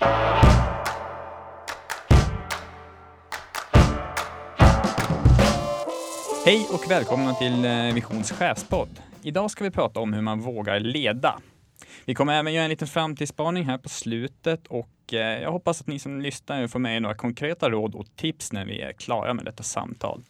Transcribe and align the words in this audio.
Hej 0.00 0.08
och 6.72 6.90
välkomna 6.90 7.34
till 7.34 7.64
eh, 7.64 7.94
Visions 7.94 8.32
chefspodd. 8.32 9.02
Idag 9.22 9.50
ska 9.50 9.64
vi 9.64 9.70
prata 9.70 10.00
om 10.00 10.12
hur 10.12 10.22
man 10.22 10.40
vågar 10.40 10.80
leda. 10.80 11.38
Vi 12.04 12.14
kommer 12.14 12.38
även 12.38 12.52
göra 12.52 12.64
en 12.64 12.70
liten 12.70 12.88
framtidsspaning 12.88 13.64
här 13.64 13.78
på 13.78 13.88
slutet 13.88 14.66
och 14.66 15.14
eh, 15.14 15.18
jag 15.18 15.52
hoppas 15.52 15.80
att 15.80 15.86
ni 15.86 15.98
som 15.98 16.20
lyssnar 16.20 16.68
får 16.68 16.78
med 16.78 16.96
er 16.96 17.00
några 17.00 17.14
konkreta 17.14 17.70
råd 17.70 17.94
och 17.94 18.06
tips 18.16 18.52
när 18.52 18.64
vi 18.64 18.80
är 18.80 18.92
klara 18.92 19.34
med 19.34 19.44
detta 19.44 19.62
samtal. 19.62 20.22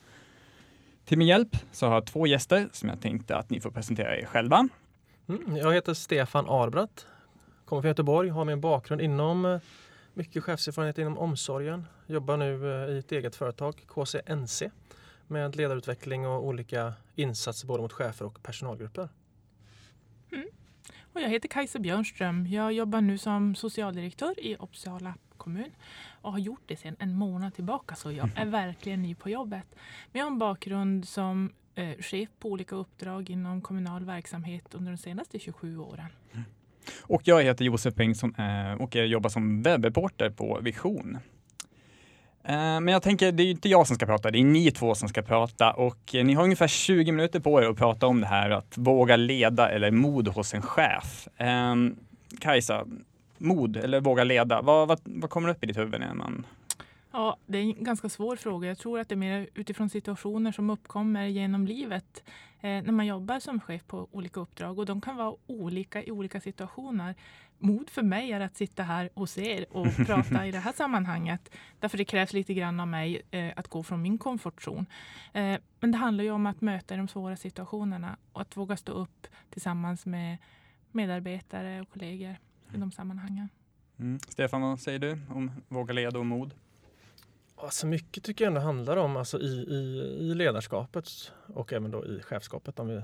Till 1.04 1.18
min 1.18 1.28
hjälp 1.28 1.56
så 1.72 1.86
har 1.86 1.94
jag 1.94 2.06
två 2.06 2.26
gäster 2.26 2.68
som 2.72 2.88
jag 2.88 3.00
tänkte 3.00 3.36
att 3.36 3.50
ni 3.50 3.60
får 3.60 3.70
presentera 3.70 4.16
er 4.16 4.24
själva. 4.24 4.68
Mm, 5.28 5.56
jag 5.56 5.74
heter 5.74 5.94
Stefan 5.94 6.48
Arbratt, 6.48 7.06
kommer 7.68 7.82
från 7.82 7.88
Göteborg, 7.88 8.28
har 8.28 8.44
min 8.44 8.60
bakgrund 8.60 9.00
inom 9.00 9.44
eh, 9.44 9.60
mycket 10.14 10.44
chefserfarenhet 10.44 10.98
inom 10.98 11.18
omsorgen. 11.18 11.86
Jobbar 12.06 12.36
nu 12.36 12.66
i 12.94 12.98
ett 12.98 13.12
eget 13.12 13.36
företag, 13.36 13.84
KCNC, 13.88 14.70
med 15.26 15.56
ledarutveckling 15.56 16.26
och 16.26 16.46
olika 16.46 16.92
insatser 17.14 17.66
både 17.66 17.82
mot 17.82 17.92
chefer 17.92 18.24
och 18.24 18.42
personalgrupper. 18.42 19.08
Mm. 20.32 20.48
Och 21.12 21.20
jag 21.20 21.28
heter 21.28 21.48
Kajsa 21.48 21.78
Björnström. 21.78 22.46
Jag 22.46 22.72
jobbar 22.72 23.00
nu 23.00 23.18
som 23.18 23.54
socialdirektör 23.54 24.40
i 24.40 24.56
Uppsala 24.56 25.14
kommun 25.36 25.70
och 26.22 26.32
har 26.32 26.38
gjort 26.38 26.62
det 26.66 26.76
sedan 26.76 26.96
en 26.98 27.14
månad 27.14 27.54
tillbaka 27.54 27.94
så 27.94 28.12
jag 28.12 28.30
är 28.36 28.46
verkligen 28.46 29.02
ny 29.02 29.14
på 29.14 29.30
jobbet. 29.30 29.66
Men 30.12 30.18
jag 30.18 30.24
har 30.26 30.30
en 30.30 30.38
bakgrund 30.38 31.08
som 31.08 31.52
eh, 31.74 31.98
chef 31.98 32.28
på 32.38 32.48
olika 32.48 32.76
uppdrag 32.76 33.30
inom 33.30 33.62
kommunal 33.62 34.04
verksamhet 34.04 34.74
under 34.74 34.92
de 34.92 34.98
senaste 34.98 35.38
27 35.38 35.78
åren. 35.78 36.08
Mm. 36.32 36.44
Och 37.00 37.22
jag 37.24 37.42
heter 37.42 37.64
Josef 37.64 37.94
Bengtsson 37.94 38.34
eh, 38.38 38.82
och 38.82 38.94
jag 38.94 39.06
jobbar 39.06 39.30
som 39.30 39.62
webbreporter 39.62 40.30
på 40.30 40.58
Vision. 40.62 41.18
Eh, 42.44 42.54
men 42.54 42.88
jag 42.88 43.02
tänker, 43.02 43.32
det 43.32 43.42
är 43.42 43.44
ju 43.44 43.50
inte 43.50 43.68
jag 43.68 43.86
som 43.86 43.96
ska 43.96 44.06
prata, 44.06 44.30
det 44.30 44.38
är 44.38 44.44
ni 44.44 44.70
två 44.70 44.94
som 44.94 45.08
ska 45.08 45.22
prata 45.22 45.72
och 45.72 46.14
eh, 46.14 46.24
ni 46.24 46.34
har 46.34 46.44
ungefär 46.44 46.68
20 46.68 47.12
minuter 47.12 47.40
på 47.40 47.62
er 47.62 47.66
att 47.66 47.76
prata 47.76 48.06
om 48.06 48.20
det 48.20 48.26
här 48.26 48.50
att 48.50 48.78
våga 48.78 49.16
leda 49.16 49.70
eller 49.70 49.90
mod 49.90 50.28
hos 50.28 50.54
en 50.54 50.62
chef. 50.62 51.28
Kajsa, 52.40 52.84
mod 53.38 53.76
eller 53.76 54.00
våga 54.00 54.24
leda, 54.24 54.62
vad, 54.62 54.88
vad, 54.88 55.00
vad 55.04 55.30
kommer 55.30 55.48
upp 55.48 55.64
i 55.64 55.66
ditt 55.66 55.78
huvud 55.78 56.00
när 56.00 56.14
man 56.14 56.46
Ja, 57.12 57.36
det 57.46 57.58
är 57.58 57.62
en 57.62 57.84
ganska 57.84 58.08
svår 58.08 58.36
fråga. 58.36 58.68
Jag 58.68 58.78
tror 58.78 59.00
att 59.00 59.08
det 59.08 59.14
är 59.14 59.16
mer 59.16 59.48
utifrån 59.54 59.90
situationer 59.90 60.52
som 60.52 60.70
uppkommer 60.70 61.26
genom 61.26 61.66
livet 61.66 62.24
eh, 62.60 62.82
när 62.82 62.92
man 62.92 63.06
jobbar 63.06 63.40
som 63.40 63.60
chef 63.60 63.86
på 63.86 64.08
olika 64.10 64.40
uppdrag. 64.40 64.78
Och 64.78 64.86
de 64.86 65.00
kan 65.00 65.16
vara 65.16 65.34
olika 65.46 66.04
i 66.04 66.10
olika 66.10 66.40
situationer. 66.40 67.14
Mod 67.58 67.90
för 67.90 68.02
mig 68.02 68.32
är 68.32 68.40
att 68.40 68.56
sitta 68.56 68.82
här 68.82 69.10
hos 69.14 69.38
er 69.38 69.66
och 69.70 69.86
prata 70.06 70.46
i 70.46 70.50
det 70.50 70.58
här 70.58 70.72
sammanhanget. 70.72 71.54
Därför 71.80 71.98
det 71.98 72.04
krävs 72.04 72.32
lite 72.32 72.54
grann 72.54 72.80
av 72.80 72.88
mig 72.88 73.22
eh, 73.30 73.52
att 73.56 73.68
gå 73.68 73.82
från 73.82 74.02
min 74.02 74.18
komfortzon. 74.18 74.86
Eh, 75.32 75.58
men 75.80 75.92
det 75.92 75.98
handlar 75.98 76.24
ju 76.24 76.30
om 76.30 76.46
att 76.46 76.60
möta 76.60 76.96
de 76.96 77.08
svåra 77.08 77.36
situationerna 77.36 78.16
och 78.32 78.40
att 78.40 78.56
våga 78.56 78.76
stå 78.76 78.92
upp 78.92 79.26
tillsammans 79.50 80.06
med 80.06 80.38
medarbetare 80.92 81.80
och 81.80 81.90
kollegor 81.90 82.36
i 82.74 82.76
de 82.76 82.92
sammanhangen. 82.92 83.48
Mm. 83.98 84.20
Stefan, 84.28 84.60
vad 84.60 84.80
säger 84.80 84.98
du 84.98 85.20
om 85.30 85.50
våga 85.68 85.92
leda 85.92 86.18
och 86.18 86.26
mod? 86.26 86.54
Alltså 87.60 87.86
mycket 87.86 88.24
tycker 88.24 88.44
jag 88.44 88.50
ändå 88.50 88.60
handlar 88.60 88.96
om 88.96 89.16
alltså 89.16 89.40
i, 89.40 89.66
i, 89.68 90.00
i 90.20 90.34
ledarskapet 90.34 91.32
och 91.46 91.72
även 91.72 91.90
då 91.90 92.06
i 92.06 92.22
chefskapet 92.22 92.78
om 92.78 92.88
vi 92.88 93.02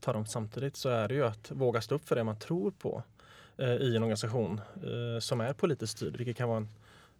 tar 0.00 0.14
dem 0.14 0.26
samtidigt 0.26 0.76
så 0.76 0.88
är 0.88 1.08
det 1.08 1.14
ju 1.14 1.26
att 1.26 1.50
våga 1.50 1.80
stå 1.80 1.94
upp 1.94 2.08
för 2.08 2.16
det 2.16 2.24
man 2.24 2.38
tror 2.38 2.70
på 2.70 3.02
eh, 3.56 3.74
i 3.74 3.96
en 3.96 4.02
organisation 4.02 4.60
eh, 4.76 5.20
som 5.20 5.40
är 5.40 5.52
politiskt 5.52 5.92
styrd, 5.92 6.16
vilket 6.16 6.36
kan 6.36 6.48
vara 6.48 6.58
en, 6.58 6.68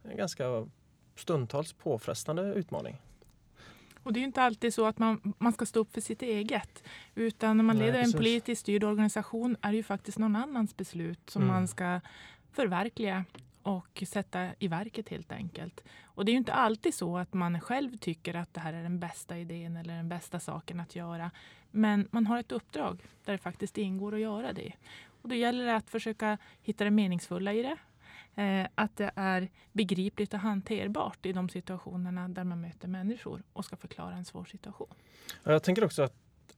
en 0.02 0.16
ganska 0.16 0.66
stundtals 1.16 1.72
påfrestande 1.72 2.42
utmaning. 2.42 2.96
Och 4.02 4.12
det 4.12 4.20
är 4.20 4.24
inte 4.24 4.42
alltid 4.42 4.74
så 4.74 4.86
att 4.86 4.98
man, 4.98 5.34
man 5.38 5.52
ska 5.52 5.66
stå 5.66 5.80
upp 5.80 5.92
för 5.92 6.00
sitt 6.00 6.22
eget. 6.22 6.82
Utan 7.14 7.56
när 7.56 7.64
man 7.64 7.76
Nej, 7.76 7.86
leder 7.86 7.98
precis. 7.98 8.14
en 8.14 8.18
politiskt 8.18 8.60
styrd 8.60 8.84
organisation 8.84 9.56
är 9.62 9.70
det 9.70 9.76
ju 9.76 9.82
faktiskt 9.82 10.18
någon 10.18 10.36
annans 10.36 10.76
beslut 10.76 11.30
som 11.30 11.42
mm. 11.42 11.54
man 11.54 11.68
ska 11.68 12.00
förverkliga 12.52 13.24
och 13.66 14.02
sätta 14.06 14.48
i 14.58 14.68
verket 14.68 15.08
helt 15.08 15.32
enkelt. 15.32 15.84
Och 16.04 16.24
det 16.24 16.30
är 16.30 16.32
ju 16.32 16.38
inte 16.38 16.52
alltid 16.52 16.94
så 16.94 17.18
att 17.18 17.34
man 17.34 17.60
själv 17.60 17.96
tycker 17.96 18.34
att 18.34 18.54
det 18.54 18.60
här 18.60 18.72
är 18.72 18.82
den 18.82 18.98
bästa 18.98 19.38
idén 19.38 19.76
eller 19.76 19.96
den 19.96 20.08
bästa 20.08 20.40
saken 20.40 20.80
att 20.80 20.96
göra. 20.96 21.30
Men 21.70 22.08
man 22.10 22.26
har 22.26 22.38
ett 22.38 22.52
uppdrag 22.52 23.02
där 23.24 23.32
det 23.32 23.38
faktiskt 23.38 23.78
ingår 23.78 24.14
att 24.14 24.20
göra 24.20 24.52
det. 24.52 24.72
Och 25.22 25.28
då 25.28 25.34
gäller 25.34 25.64
det 25.64 25.76
att 25.76 25.90
försöka 25.90 26.38
hitta 26.62 26.84
det 26.84 26.90
meningsfulla 26.90 27.52
i 27.52 27.62
det. 27.62 27.76
Eh, 28.42 28.66
att 28.74 28.96
det 28.96 29.10
är 29.16 29.48
begripligt 29.72 30.34
och 30.34 30.40
hanterbart 30.40 31.26
i 31.26 31.32
de 31.32 31.48
situationerna 31.48 32.28
där 32.28 32.44
man 32.44 32.60
möter 32.60 32.88
människor 32.88 33.42
och 33.52 33.64
ska 33.64 33.76
förklara 33.76 34.14
en 34.14 34.24
svår 34.24 34.44
situation. 34.44 34.94
Jag 35.44 35.62
tänker 35.62 35.84
också 35.84 36.02
att 36.02 36.14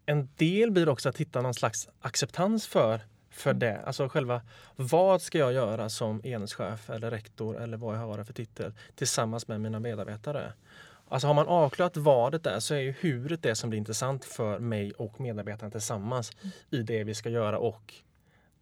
en 0.06 0.28
del 0.36 0.70
blir 0.70 0.88
också 0.88 1.08
att 1.08 1.16
hitta 1.16 1.42
någon 1.42 1.54
slags 1.54 1.88
acceptans 2.00 2.66
för 2.66 3.00
för 3.38 3.50
mm. 3.50 3.58
det. 3.58 3.82
Alltså 3.86 4.08
själva 4.08 4.42
vad 4.76 5.22
ska 5.22 5.38
jag 5.38 5.52
göra 5.52 5.88
som 5.88 6.26
enhetschef 6.26 6.90
eller 6.90 7.10
rektor 7.10 7.62
eller 7.62 7.76
vad 7.76 7.96
jag 7.96 8.00
har 8.00 8.24
för 8.24 8.32
titel 8.32 8.72
tillsammans 8.94 9.48
med 9.48 9.60
mina 9.60 9.80
medarbetare. 9.80 10.52
Alltså 11.08 11.26
har 11.26 11.34
man 11.34 11.46
avklarat 11.46 11.96
vadet 11.96 12.44
där 12.44 12.60
så 12.60 12.74
är 12.74 12.78
ju 12.78 12.94
huret 13.00 13.42
det 13.42 13.54
som 13.54 13.70
blir 13.70 13.78
intressant 13.78 14.24
för 14.24 14.58
mig 14.58 14.92
och 14.92 15.20
medarbetarna 15.20 15.70
tillsammans 15.70 16.32
mm. 16.42 16.50
i 16.70 16.82
det 16.82 17.04
vi 17.04 17.14
ska 17.14 17.28
göra 17.28 17.58
och 17.58 17.94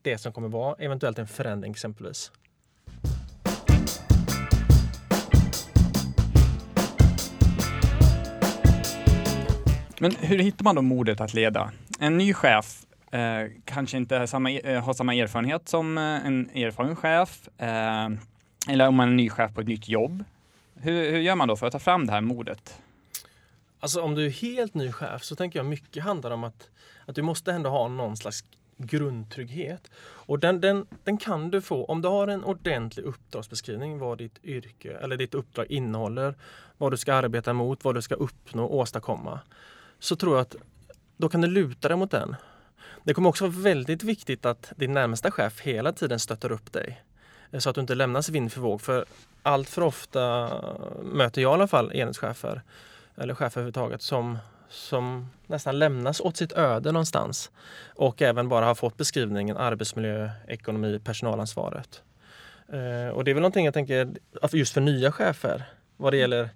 det 0.03 0.19
som 0.19 0.33
kommer 0.33 0.49
vara 0.49 0.77
eventuellt 0.79 1.19
en 1.19 1.27
förändring 1.27 1.73
exempelvis. 1.73 2.33
Men 10.01 10.17
hur 10.17 10.39
hittar 10.39 10.65
man 10.65 10.75
då 10.75 10.83
modet 10.83 11.21
att 11.21 11.35
leda? 11.35 11.73
En 12.01 12.19
ny 12.19 12.35
chef 12.35 12.87
eh, 13.17 13.51
kanske 13.65 13.97
inte 13.97 14.27
samma, 14.27 14.51
e- 14.51 14.61
eh, 14.65 14.85
har 14.85 14.95
samma 14.95 15.15
erfarenhet 15.15 15.69
som 15.69 15.99
eh, 15.99 16.27
en 16.27 16.51
erfaren 16.51 16.97
chef, 16.97 17.49
eh, 17.59 18.09
eller 18.69 18.89
om 18.89 18.95
man 18.95 19.09
är 19.09 19.13
ny 19.13 19.31
chef 19.31 19.55
på 19.55 19.61
ett 19.61 19.69
nytt 19.69 19.89
jobb. 19.89 20.25
Hur, 20.75 21.11
hur 21.11 21.19
gör 21.19 21.35
man 21.35 21.49
då 21.49 21.57
för 21.57 21.67
att 21.67 21.73
ta 21.73 21.79
fram 21.79 22.07
det 22.07 22.13
här 22.13 22.21
modet? 22.21 22.81
Alltså 23.81 24.01
om 24.01 24.15
du 24.15 24.27
är 24.27 24.31
helt 24.31 24.75
ny 24.75 24.93
chef 24.93 25.25
så 25.25 25.37
tänker 25.37 25.59
jag 25.59 25.67
mycket 25.67 26.05
handlar 26.05 26.31
om 26.31 26.45
att, 26.45 26.71
att 27.07 27.15
du 27.15 27.23
måste 27.23 27.53
ändå 27.53 27.71
ha 27.71 27.89
någon 27.89 28.17
slags 28.17 28.45
grundtrygghet. 28.77 29.91
Och 29.99 30.39
den, 30.39 30.61
den, 30.61 30.87
den 31.05 31.19
kan 31.19 31.51
du 31.51 31.61
få 31.61 31.85
om 31.85 32.03
du 32.03 32.09
har 32.09 32.29
en 32.29 32.45
ordentlig 32.45 33.05
uppdragsbeskrivning 33.05 33.99
vad 33.99 34.19
ditt 34.19 34.45
yrke 34.45 34.97
eller 34.97 35.17
ditt 35.17 35.35
uppdrag 35.35 35.67
innehåller, 35.67 36.35
vad 36.79 36.93
du 36.93 36.97
ska 36.97 37.15
arbeta 37.15 37.53
mot, 37.53 37.85
vad 37.85 37.95
du 37.95 38.03
ska 38.03 38.15
uppnå 38.15 38.65
och 38.65 38.77
åstadkomma. 38.77 39.41
Så 39.99 40.17
tror 40.17 40.35
jag 40.35 40.43
att 40.43 40.57
då 41.17 41.29
kan 41.29 41.41
du 41.41 41.49
luta 41.49 41.89
dig 41.89 41.97
mot 41.97 42.11
den. 42.11 42.37
Det 43.07 43.15
kommer 43.15 43.29
också 43.29 43.45
vara 43.45 43.63
väldigt 43.63 44.03
viktigt 44.03 44.47
att 44.47 44.73
din 44.77 44.93
närmsta 44.93 45.31
chef 45.31 45.61
hela 45.61 45.93
tiden 45.93 46.19
stöttar 46.19 46.53
upp 46.53 46.73
dig. 46.73 47.03
Eh, 47.51 47.59
så 47.59 47.71
att 47.71 47.75
du 47.75 47.81
inte 47.81 47.95
lämnas 47.95 48.29
vind 48.29 48.53
för 48.53 48.61
våg. 48.61 48.81
För 48.81 49.05
allt 49.43 49.69
för 49.69 49.83
ofta 49.83 50.51
möter 51.03 51.43
jag 51.43 51.51
i 51.51 51.55
alla 51.55 51.67
fall 51.67 51.93
enhetschefer 51.93 52.63
eller 53.17 53.35
chefer 53.35 53.61
överhuvudtaget 53.61 54.03
som, 54.03 54.39
som 54.69 55.31
nästan 55.47 55.79
lämnas 55.79 56.21
åt 56.21 56.37
sitt 56.37 56.53
öde 56.53 56.93
någonstans. 56.93 57.51
Och 57.87 58.23
även 58.23 58.49
bara 58.49 58.65
har 58.65 58.75
fått 58.75 58.97
beskrivningen 58.97 59.57
arbetsmiljö, 59.57 60.31
ekonomi, 60.49 61.01
personalansvaret. 61.05 62.03
Eh, 62.69 63.09
och 63.09 63.25
det 63.25 63.31
är 63.31 63.35
väl 63.35 63.41
någonting 63.41 63.65
jag 63.65 63.75
tänker 63.75 64.09
just 64.53 64.75
för 64.75 64.81
nya 64.81 65.13
chefer 65.13 65.63
vad 65.97 66.13
det 66.13 66.17
gäller 66.17 66.49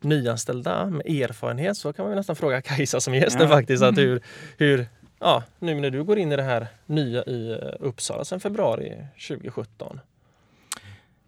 nyanställda 0.00 0.86
med 0.86 1.06
erfarenhet 1.06 1.76
så 1.76 1.92
kan 1.92 2.06
man 2.06 2.16
nästan 2.16 2.36
fråga 2.36 2.62
Kajsa 2.62 3.00
som 3.00 3.14
gästen 3.14 3.42
ja. 3.42 3.48
faktiskt. 3.48 3.82
Att 3.82 3.98
hur, 3.98 4.22
hur, 4.58 4.86
ja, 5.18 5.42
nu 5.58 5.74
när 5.74 5.90
du 5.90 6.04
går 6.04 6.18
in 6.18 6.32
i 6.32 6.36
det 6.36 6.42
här 6.42 6.66
nya 6.86 7.24
i 7.24 7.50
eh, 7.50 7.58
Uppsala 7.80 8.24
sedan 8.24 8.40
februari 8.40 9.06
2017? 9.28 10.00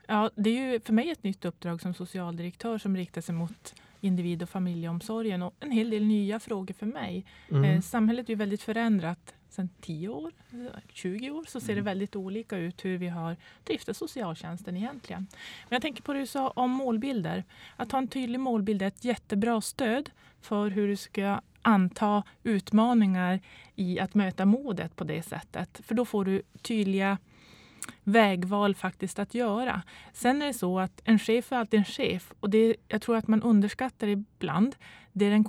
Ja, 0.07 0.31
det 0.35 0.51
är 0.51 0.73
ju 0.73 0.81
för 0.81 0.93
mig 0.93 1.11
ett 1.11 1.23
nytt 1.23 1.45
uppdrag 1.45 1.81
som 1.81 1.95
socialdirektör 1.95 2.79
som 2.79 2.97
riktar 2.97 3.21
sig 3.21 3.35
mot 3.35 3.75
individ 4.01 4.43
och 4.43 4.49
familjeomsorgen 4.49 5.43
och 5.43 5.55
en 5.61 5.71
hel 5.71 5.91
del 5.91 6.05
nya 6.05 6.41
frågor 6.41 6.75
för 6.75 6.87
mig. 6.87 7.25
Mm. 7.51 7.65
Eh, 7.65 7.81
samhället 7.81 8.31
är 8.31 8.37
väldigt 8.37 8.63
förändrat 8.63 9.35
sedan 9.49 9.69
10 9.81 10.09
år, 10.09 10.33
20 10.89 11.31
år 11.31 11.45
så 11.49 11.61
ser 11.61 11.73
mm. 11.73 11.85
det 11.85 11.91
väldigt 11.91 12.17
olika 12.17 12.57
ut 12.57 12.85
hur 12.85 12.99
vi 12.99 13.09
har 13.09 13.37
driftat 13.65 13.97
socialtjänsten 13.97 14.77
egentligen. 14.77 15.27
Men 15.69 15.77
jag 15.77 15.83
tänker 15.83 16.03
på 16.03 16.13
det 16.13 16.19
du 16.19 16.27
sa 16.27 16.49
om 16.49 16.71
målbilder. 16.71 17.45
Att 17.77 17.93
ha 17.93 17.99
en 17.99 18.09
tydlig 18.09 18.41
målbild 18.41 18.83
är 18.83 18.87
ett 18.87 19.05
jättebra 19.05 19.61
stöd 19.61 20.11
för 20.41 20.71
hur 20.71 20.89
du 20.89 20.97
ska 20.97 21.41
anta 21.67 22.23
utmaningar 22.43 23.41
i 23.75 24.01
att 24.01 24.15
möta 24.15 24.45
modet 24.45 24.97
på 24.97 25.05
det 25.05 25.23
sättet. 25.23 25.81
För 25.85 25.95
då 25.95 26.05
får 26.05 26.25
du 26.25 26.43
tydliga 26.63 27.19
vägval 28.05 28.75
faktiskt 28.75 29.19
att 29.19 29.35
göra. 29.35 29.83
Sen 30.13 30.43
är 30.43 30.47
det 30.47 30.55
så 30.55 30.79
att 30.79 31.01
en 31.05 31.19
chef 31.19 31.53
är 31.53 31.57
alltid 31.57 31.79
en 31.79 31.85
chef 31.85 32.33
och 32.41 32.51
det 32.51 32.77
jag 32.89 33.03
tror 33.03 33.17
att 33.17 33.29
man 33.29 33.43
underskattar 33.43 34.07
ibland. 34.07 34.77
Det 35.13 35.25
är 35.25 35.31
den 35.31 35.45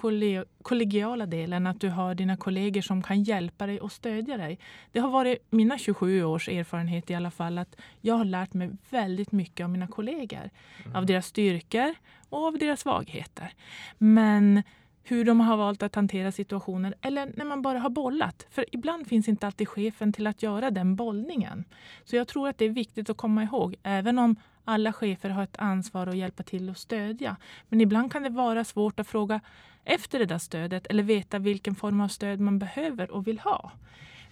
kollegiala 0.61 1.25
delen, 1.25 1.67
att 1.67 1.81
du 1.81 1.89
har 1.89 2.15
dina 2.15 2.37
kollegor 2.37 2.81
som 2.81 3.03
kan 3.03 3.23
hjälpa 3.23 3.65
dig 3.65 3.79
och 3.79 3.91
stödja 3.91 4.37
dig. 4.37 4.59
Det 4.91 4.99
har 4.99 5.09
varit 5.09 5.37
mina 5.49 5.77
27 5.77 6.23
års 6.23 6.49
erfarenhet 6.49 7.09
i 7.09 7.15
alla 7.15 7.31
fall 7.31 7.57
att 7.57 7.75
jag 8.01 8.15
har 8.15 8.25
lärt 8.25 8.53
mig 8.53 8.71
väldigt 8.89 9.31
mycket 9.31 9.63
av 9.63 9.69
mina 9.69 9.87
kollegor. 9.87 10.49
Mm. 10.85 10.95
Av 10.95 11.05
deras 11.05 11.25
styrkor 11.25 11.95
och 12.29 12.45
av 12.45 12.57
deras 12.57 12.79
svagheter. 12.79 13.53
Men 13.97 14.63
hur 15.09 15.25
de 15.25 15.39
har 15.39 15.57
valt 15.57 15.83
att 15.83 15.95
hantera 15.95 16.31
situationen 16.31 16.94
eller 17.01 17.31
när 17.36 17.45
man 17.45 17.62
bara 17.62 17.80
har 17.80 17.89
bollat. 17.89 18.48
För 18.50 18.65
ibland 18.71 19.07
finns 19.07 19.27
inte 19.27 19.45
alltid 19.45 19.68
chefen 19.68 20.13
till 20.13 20.27
att 20.27 20.44
göra 20.44 20.71
den 20.71 20.95
bollningen. 20.95 21.63
Så 22.06 22.15
jag 22.15 22.27
tror 22.27 22.50
att 22.50 22.57
det 22.57 22.65
är 22.65 22.69
viktigt 22.69 23.09
att 23.09 23.18
komma 23.18 23.44
ihåg, 23.44 23.75
även 23.83 24.19
om 24.19 24.36
alla 24.65 24.94
chefer 24.94 25.30
har 25.30 25.44
ett 25.44 25.57
ansvar 25.57 26.07
att 26.07 26.18
hjälpa 26.18 26.44
till 26.44 26.69
och 26.69 26.77
stödja. 26.77 27.36
Men 27.69 27.81
ibland 27.81 28.12
kan 28.12 28.24
det 28.24 28.30
vara 28.30 28.63
svårt 28.63 29.00
att 29.00 29.07
fråga 29.07 29.39
efter 29.86 30.19
det 30.19 30.25
där 30.25 30.38
stödet 30.38 30.88
eller 30.88 31.04
veta 31.04 31.39
vilken 31.39 31.75
form 31.75 32.01
av 32.01 32.07
stöd 32.07 32.39
man 32.39 32.59
behöver 32.59 33.12
och 33.12 33.27
vill 33.27 33.39
ha. 33.39 33.71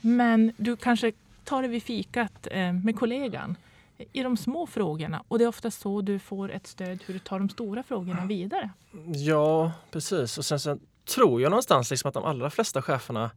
Men 0.01 0.51
du 0.57 0.75
kanske 0.75 1.11
tar 1.43 1.61
det 1.61 1.67
vid 1.67 1.83
fikat 1.83 2.47
eh, 2.51 2.73
med 2.73 2.99
kollegan 2.99 3.55
i 3.97 4.23
de 4.23 4.37
små 4.37 4.67
frågorna. 4.67 5.23
Och 5.27 5.37
det 5.37 5.43
är 5.43 5.47
ofta 5.47 5.71
så 5.71 6.01
du 6.01 6.19
får 6.19 6.51
ett 6.51 6.67
stöd 6.67 7.03
hur 7.05 7.13
du 7.13 7.19
tar 7.19 7.39
de 7.39 7.49
stora 7.49 7.83
frågorna 7.83 8.25
vidare. 8.25 8.69
Ja, 9.15 9.71
precis. 9.91 10.37
Och 10.37 10.45
sen 10.45 10.59
så 10.59 10.77
tror 11.05 11.41
jag 11.41 11.49
någonstans 11.49 11.91
liksom 11.91 12.07
att 12.07 12.13
de 12.13 12.23
allra 12.23 12.49
flesta 12.49 12.81
cheferna 12.81 13.31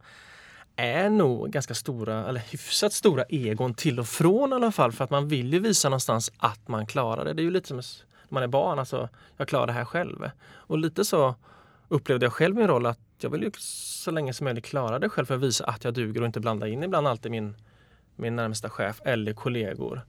är 0.75 1.09
nog 1.09 1.49
ganska 1.49 1.73
stora, 1.73 2.25
eller 2.27 2.39
hyfsat 2.39 2.93
stora 2.93 3.23
egon 3.23 3.73
till 3.73 3.99
och 3.99 4.07
från 4.07 4.51
i 4.51 4.55
alla 4.55 4.71
fall. 4.71 4.91
För 4.91 5.03
att 5.03 5.09
man 5.09 5.27
vill 5.27 5.53
ju 5.53 5.59
visa 5.59 5.89
någonstans 5.89 6.31
att 6.37 6.67
man 6.67 6.87
klarar 6.87 7.25
det. 7.25 7.33
Det 7.33 7.41
är 7.41 7.43
ju 7.43 7.51
lite 7.51 7.67
som 7.67 7.77
när 7.77 7.83
man 8.29 8.43
är 8.43 8.47
barn, 8.47 8.79
alltså 8.79 9.09
jag 9.37 9.47
klarar 9.47 9.67
det 9.67 9.73
här 9.73 9.85
själv. 9.85 10.29
Och 10.51 10.77
lite 10.77 11.05
så 11.05 11.35
upplevde 11.87 12.25
jag 12.25 12.33
själv 12.33 12.55
min 12.55 12.67
roll 12.67 12.85
att 12.85 12.99
jag 13.21 13.29
vill 13.29 13.43
ju 13.43 13.51
så 13.57 14.11
länge 14.11 14.33
som 14.33 14.45
möjligt 14.45 14.65
klara 14.65 14.99
det 14.99 15.09
själv 15.09 15.25
för 15.25 15.35
att 15.35 15.41
visa 15.41 15.65
att 15.65 15.83
jag 15.83 15.93
duger 15.93 16.21
och 16.21 16.25
inte 16.25 16.39
blanda 16.39 16.67
in 16.67 16.83
ibland 16.83 17.07
alltid 17.07 17.31
min, 17.31 17.55
min 18.15 18.35
närmsta 18.35 18.69
chef 18.69 19.01
eller 19.05 19.33
kollegor. 19.33 20.01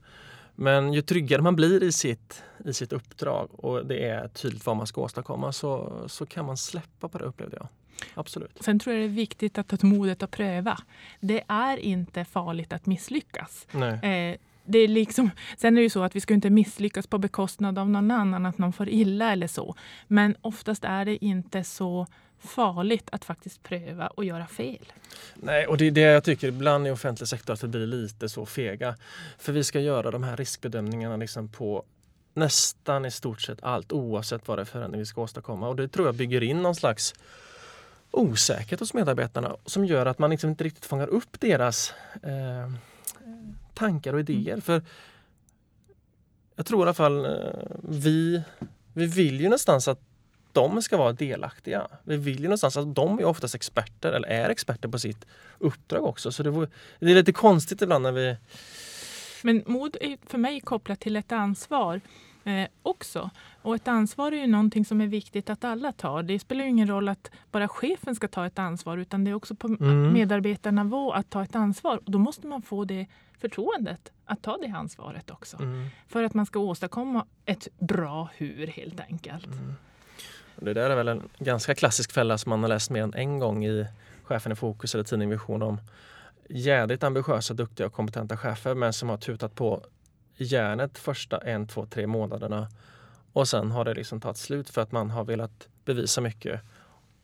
Men 0.55 0.93
ju 0.93 1.01
tryggare 1.01 1.41
man 1.41 1.55
blir 1.55 1.83
i 1.83 1.91
sitt, 1.91 2.43
i 2.65 2.73
sitt 2.73 2.93
uppdrag 2.93 3.49
och 3.51 3.85
det 3.85 4.07
är 4.07 4.27
tydligt 4.27 4.65
vad 4.65 4.77
man 4.77 4.87
ska 4.87 5.01
åstadkomma 5.01 5.51
så, 5.51 6.03
så 6.07 6.25
kan 6.25 6.45
man 6.45 6.57
släppa 6.57 7.07
på 7.07 7.17
det 7.17 7.25
upplevde 7.25 7.57
jag. 7.59 7.67
Absolut. 8.13 8.57
Sen 8.59 8.79
tror 8.79 8.95
jag 8.95 9.03
det 9.03 9.07
är 9.07 9.15
viktigt 9.15 9.57
att 9.57 9.67
ta 9.67 9.87
modet 9.87 10.23
att 10.23 10.31
pröva. 10.31 10.77
Det 11.19 11.43
är 11.47 11.77
inte 11.77 12.25
farligt 12.25 12.73
att 12.73 12.85
misslyckas. 12.85 13.67
Eh, 13.73 14.37
det 14.65 14.79
är 14.79 14.87
liksom, 14.87 15.29
sen 15.57 15.73
är 15.73 15.75
det 15.75 15.83
ju 15.83 15.89
så 15.89 16.03
att 16.03 16.15
vi 16.15 16.21
ska 16.21 16.33
inte 16.33 16.49
misslyckas 16.49 17.07
på 17.07 17.17
bekostnad 17.17 17.79
av 17.79 17.89
någon 17.89 18.11
annan, 18.11 18.45
att 18.45 18.57
någon 18.57 18.73
får 18.73 18.89
illa 18.89 19.31
eller 19.31 19.47
så. 19.47 19.75
Men 20.07 20.35
oftast 20.41 20.83
är 20.83 21.05
det 21.05 21.25
inte 21.25 21.63
så 21.63 22.07
farligt 22.41 23.09
att 23.11 23.25
faktiskt 23.25 23.63
pröva 23.63 24.07
och 24.07 24.25
göra 24.25 24.47
fel. 24.47 24.93
Nej, 25.35 25.67
och 25.67 25.77
det 25.77 25.85
är 25.85 25.91
det 25.91 26.01
jag 26.01 26.23
tycker 26.23 26.47
ibland 26.47 26.87
i 26.87 26.91
offentlig 26.91 27.27
sektor 27.27 27.53
att 27.53 27.63
vi 27.63 27.67
blir 27.67 27.87
lite 27.87 28.29
så 28.29 28.45
fega. 28.45 28.95
För 29.37 29.53
vi 29.53 29.63
ska 29.63 29.79
göra 29.79 30.11
de 30.11 30.23
här 30.23 30.37
riskbedömningarna 30.37 31.17
liksom 31.17 31.49
på 31.49 31.83
nästan 32.33 33.05
i 33.05 33.11
stort 33.11 33.41
sett 33.41 33.63
allt 33.63 33.91
oavsett 33.91 34.47
vad 34.47 34.57
det 34.57 34.61
är 34.61 34.65
förändring 34.65 34.99
vi 34.99 35.05
ska 35.05 35.21
åstadkomma. 35.21 35.67
Och 35.67 35.75
det 35.75 35.87
tror 35.87 36.07
jag 36.07 36.15
bygger 36.15 36.43
in 36.43 36.61
någon 36.61 36.75
slags 36.75 37.13
osäkerhet 38.11 38.79
hos 38.79 38.93
medarbetarna 38.93 39.55
som 39.65 39.85
gör 39.85 40.05
att 40.05 40.19
man 40.19 40.29
liksom 40.29 40.49
inte 40.49 40.63
riktigt 40.63 40.85
fångar 40.85 41.07
upp 41.07 41.39
deras 41.39 41.93
eh, 42.23 42.71
tankar 43.73 44.13
och 44.13 44.19
idéer. 44.19 44.53
Mm. 44.53 44.61
För 44.61 44.81
jag 46.55 46.65
tror 46.65 46.79
i 46.79 46.83
alla 46.83 46.93
fall 46.93 47.25
eh, 47.25 47.31
vi, 47.83 48.41
vi 48.93 49.05
vill 49.05 49.39
ju 49.39 49.43
någonstans 49.43 49.87
att 49.87 49.99
de 50.53 50.81
ska 50.81 50.97
vara 50.97 51.13
delaktiga. 51.13 51.87
Vi 52.03 52.17
vill 52.17 52.39
ju 52.39 52.43
någonstans 52.43 52.77
att 52.77 52.95
de 52.95 53.19
är 53.19 53.25
oftast 53.25 53.55
experter 53.55 54.11
eller 54.11 54.27
är 54.27 54.49
experter 54.49 54.89
på 54.89 54.99
sitt 54.99 55.25
uppdrag 55.59 56.03
också. 56.05 56.31
Så 56.31 56.43
det, 56.43 56.49
var, 56.49 56.67
det 56.99 57.11
är 57.11 57.15
lite 57.15 57.33
konstigt 57.33 57.81
ibland 57.81 58.03
när 58.03 58.11
vi... 58.11 58.37
Men 59.43 59.63
mod 59.65 59.97
är 60.01 60.17
för 60.25 60.37
mig 60.37 60.59
kopplat 60.59 60.99
till 60.99 61.15
ett 61.15 61.31
ansvar 61.31 62.01
eh, 62.43 62.67
också. 62.81 63.29
Och 63.61 63.75
ett 63.75 63.87
ansvar 63.87 64.31
är 64.31 64.35
ju 64.35 64.47
någonting 64.47 64.85
som 64.85 65.01
är 65.01 65.07
viktigt 65.07 65.49
att 65.49 65.63
alla 65.63 65.91
tar. 65.91 66.23
Det 66.23 66.39
spelar 66.39 66.63
ju 66.63 66.69
ingen 66.69 66.87
roll 66.87 67.09
att 67.09 67.31
bara 67.51 67.67
chefen 67.67 68.15
ska 68.15 68.27
ta 68.27 68.45
ett 68.45 68.59
ansvar 68.59 68.97
utan 68.97 69.23
det 69.23 69.31
är 69.31 69.35
också 69.35 69.55
på 69.55 69.67
mm. 69.67 70.13
medarbetarnivå 70.13 71.11
att 71.11 71.29
ta 71.29 71.43
ett 71.43 71.55
ansvar. 71.55 71.99
Och 72.05 72.11
då 72.11 72.17
måste 72.17 72.47
man 72.47 72.61
få 72.61 72.85
det 72.85 73.07
förtroendet 73.39 74.11
att 74.25 74.41
ta 74.41 74.57
det 74.57 74.67
ansvaret 74.67 75.29
också. 75.29 75.57
Mm. 75.57 75.87
För 76.07 76.23
att 76.23 76.33
man 76.33 76.45
ska 76.45 76.59
åstadkomma 76.59 77.25
ett 77.45 77.67
bra 77.79 78.29
hur 78.35 78.67
helt 78.67 78.99
enkelt. 78.99 79.45
Mm. 79.45 79.73
Det 80.55 80.73
där 80.73 80.89
är 80.89 80.95
väl 80.95 81.07
en 81.07 81.29
ganska 81.39 81.75
klassisk 81.75 82.11
fälla 82.11 82.37
som 82.37 82.49
man 82.49 82.61
har 82.61 82.69
läst 82.69 82.89
mer 82.89 83.03
än 83.03 83.13
en 83.13 83.39
gång 83.39 83.65
i 83.65 83.85
Chefen 84.23 84.51
i 84.51 84.55
fokus 84.55 84.95
eller 84.95 85.03
Tidning 85.03 85.29
Vision 85.29 85.61
om 85.61 85.81
jädrigt 86.49 87.03
ambitiösa, 87.03 87.53
duktiga 87.53 87.87
och 87.87 87.93
kompetenta 87.93 88.37
chefer 88.37 88.75
men 88.75 88.93
som 88.93 89.09
har 89.09 89.17
tutat 89.17 89.55
på 89.55 89.83
järnet 90.37 90.97
första 90.97 91.37
en, 91.37 91.67
två, 91.67 91.85
tre 91.85 92.07
månaderna 92.07 92.67
och 93.33 93.47
sen 93.47 93.71
har 93.71 93.85
det 93.85 93.93
liksom 93.93 94.21
tagit 94.21 94.37
slut 94.37 94.69
för 94.69 94.81
att 94.81 94.91
man 94.91 95.09
har 95.09 95.23
velat 95.23 95.67
bevisa 95.85 96.21
mycket 96.21 96.61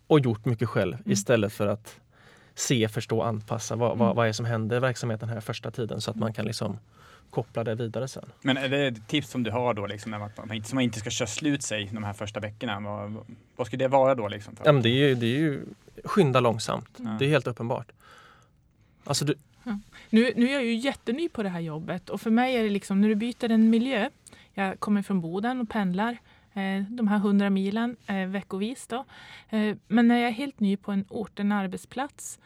och 0.08 0.20
gjort 0.20 0.46
mycket 0.46 0.70
själv 0.70 0.94
mm. 0.94 1.12
istället 1.12 1.54
för 1.54 1.68
att 1.68 2.00
se, 2.58 2.88
förstå, 2.90 3.22
anpassa 3.22 3.76
vad, 3.76 3.92
mm. 3.92 4.00
vad, 4.00 4.16
vad 4.16 4.28
är 4.28 4.32
som 4.32 4.46
händer 4.46 4.78
i 4.78 4.80
verksamheten 4.80 5.30
här 5.30 5.40
första 5.40 5.72
tiden 5.72 6.02
så 6.02 6.12
att 6.12 6.18
man 6.18 6.34
kan 6.34 6.46
liksom 6.46 6.80
koppla 7.30 7.64
det 7.64 7.76
vidare 7.76 8.08
sen. 8.08 8.26
Men 8.42 8.58
är 8.58 8.70
det 8.70 8.88
ett 8.88 9.08
tips 9.08 9.30
som 9.30 9.44
du 9.44 9.52
har 9.52 9.74
då, 9.74 9.86
liksom, 9.86 10.14
att 10.14 10.38
man 10.38 10.54
inte, 10.54 10.76
man 10.76 10.84
inte 10.84 11.00
ska 11.00 11.10
köra 11.10 11.28
slut 11.28 11.64
sig 11.64 11.90
de 11.92 12.04
här 12.04 12.14
första 12.14 12.40
veckorna? 12.40 12.80
Vad, 12.80 13.26
vad 13.56 13.68
skulle 13.68 13.84
det 13.84 13.88
vara 13.88 14.16
då? 14.16 14.28
Liksom, 14.28 14.56
ja, 14.64 14.72
men 14.72 14.82
det, 14.82 14.90
är 14.90 15.08
ju, 15.08 15.16
det 15.16 15.26
är 15.26 15.40
ju 15.40 15.66
skynda 16.04 16.40
långsamt. 16.40 17.00
Mm. 17.00 17.18
Det 17.18 17.26
är 17.26 17.30
helt 17.30 17.48
uppenbart. 17.48 17.92
Alltså 19.04 19.26
du... 19.26 19.36
ja. 19.64 19.80
nu, 20.10 20.34
nu 20.36 20.50
är 20.50 20.54
jag 20.54 20.66
ju 20.66 20.76
jätteny 20.76 21.30
på 21.30 21.44
det 21.44 21.50
här 21.50 21.60
jobbet 21.60 22.10
och 22.10 22.22
för 22.22 22.30
mig 22.30 22.56
är 22.56 22.64
det 22.64 22.70
liksom 22.70 23.02
när 23.02 23.10
du 23.10 23.16
byter 23.16 23.52
en 23.52 23.70
miljö. 23.70 24.10
Jag 24.54 24.80
kommer 24.80 25.02
från 25.02 25.22
Boden 25.22 25.62
och 25.62 25.70
pendlar 25.70 26.18
Eh, 26.58 26.84
de 26.90 27.08
här 27.08 27.18
hundra 27.18 27.50
milen 27.50 27.98
eh, 28.08 28.28
veckovis. 28.28 28.88
Då. 28.88 29.06
Eh, 29.50 29.76
men 29.88 30.08
när 30.08 30.18
jag 30.18 30.28
är 30.28 30.34
helt 30.34 30.60
ny 30.60 30.78
på 30.78 30.92
en 30.92 31.06
ort, 31.10 31.40
en 31.40 31.52
arbetsplats 31.52 32.40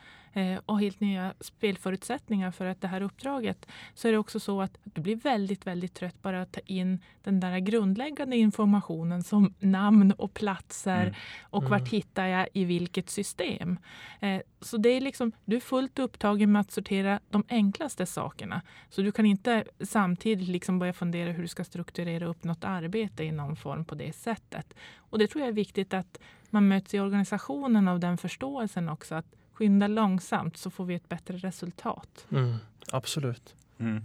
och 0.66 0.80
helt 0.80 1.00
nya 1.00 1.34
spelförutsättningar 1.40 2.52
för 2.52 2.66
att 2.66 2.82
det 2.82 2.88
här 2.88 3.02
uppdraget 3.02 3.66
så 3.94 4.08
är 4.08 4.12
det 4.12 4.18
också 4.18 4.40
så 4.40 4.62
att 4.62 4.78
du 4.84 5.02
blir 5.02 5.16
väldigt, 5.16 5.68
väldigt 5.68 5.94
trött 5.94 6.22
bara 6.22 6.42
att 6.42 6.52
ta 6.52 6.62
in 6.66 7.00
den 7.24 7.40
där 7.40 7.60
grundläggande 7.60 8.38
informationen 8.38 9.24
som 9.24 9.54
namn 9.60 10.12
och 10.12 10.34
platser 10.34 11.02
mm. 11.02 11.14
och 11.42 11.64
vart 11.64 11.80
mm. 11.80 11.92
hittar 11.92 12.28
jag 12.28 12.48
i 12.54 12.66
vilket 12.66 13.10
system. 13.10 13.80
Eh, 14.20 14.42
så 14.62 14.78
det 14.78 14.90
är 14.90 15.02
liksom, 15.02 15.32
du 15.46 15.56
är 15.56 15.60
fullt 15.60 16.00
upptagen 16.00 16.52
med 16.52 16.60
att 16.60 16.72
sortera 16.72 17.20
de 17.30 17.44
enklaste 17.50 18.06
sakerna. 18.06 18.62
Så 18.90 19.02
du 19.02 19.12
kan 19.12 19.26
inte 19.26 19.64
samtidigt 19.80 20.48
liksom 20.48 20.80
börja 20.80 20.94
fundera 20.94 21.32
hur 21.32 21.42
du 21.42 21.48
ska 21.48 21.64
strukturera 21.64 22.26
upp 22.26 22.44
något 22.44 22.64
arbete 22.64 23.24
i 23.24 23.32
någon 23.32 23.56
form 23.56 23.86
på 23.86 23.96
det 23.96 24.14
sättet. 24.14 24.74
Och 24.98 25.20
det 25.20 25.28
tror 25.28 25.42
jag 25.42 25.50
är 25.50 25.54
viktigt 25.54 25.94
att 25.94 26.20
man 26.50 26.68
möts 26.68 26.94
i 26.94 27.00
organisationen 27.00 27.88
av 27.88 28.00
den 28.00 28.18
förståelsen 28.18 28.90
också. 28.90 29.16
Att 29.16 29.36
skynda 29.62 29.88
långsamt 29.88 30.58
så 30.58 30.70
får 30.70 30.86
vi 30.86 30.96
ett 30.96 31.10
bättre 31.10 31.38
resultat. 31.38 32.26
Mm, 32.32 32.56
absolut. 32.92 33.56
Mm. 33.80 34.04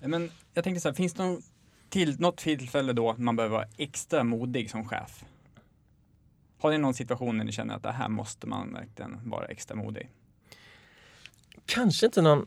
Men 0.00 0.30
jag 0.54 0.64
tänkte 0.64 0.80
så 0.80 0.88
här, 0.88 0.94
finns 0.94 1.14
det 1.14 1.22
någon 1.22 1.42
till, 1.88 2.20
något 2.20 2.36
tillfälle 2.36 2.92
då 2.92 3.14
man 3.18 3.36
behöver 3.36 3.56
vara 3.56 3.68
extra 3.76 4.24
modig 4.24 4.70
som 4.70 4.88
chef? 4.88 5.24
Har 6.58 6.70
ni 6.70 6.78
någon 6.78 6.94
situation 6.94 7.36
när 7.36 7.44
ni 7.44 7.52
känner 7.52 7.76
att 7.76 7.82
det 7.82 7.92
här 7.92 8.08
måste 8.08 8.46
man 8.46 8.72
verkligen 8.72 9.30
vara 9.30 9.46
extra 9.46 9.76
modig? 9.76 10.08
Kanske 11.66 12.06
inte 12.06 12.22
någon 12.22 12.46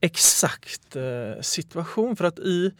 exakt 0.00 0.96
eh, 0.96 1.40
situation 1.40 2.16
för 2.16 2.24
att 2.24 2.38
i 2.38 2.72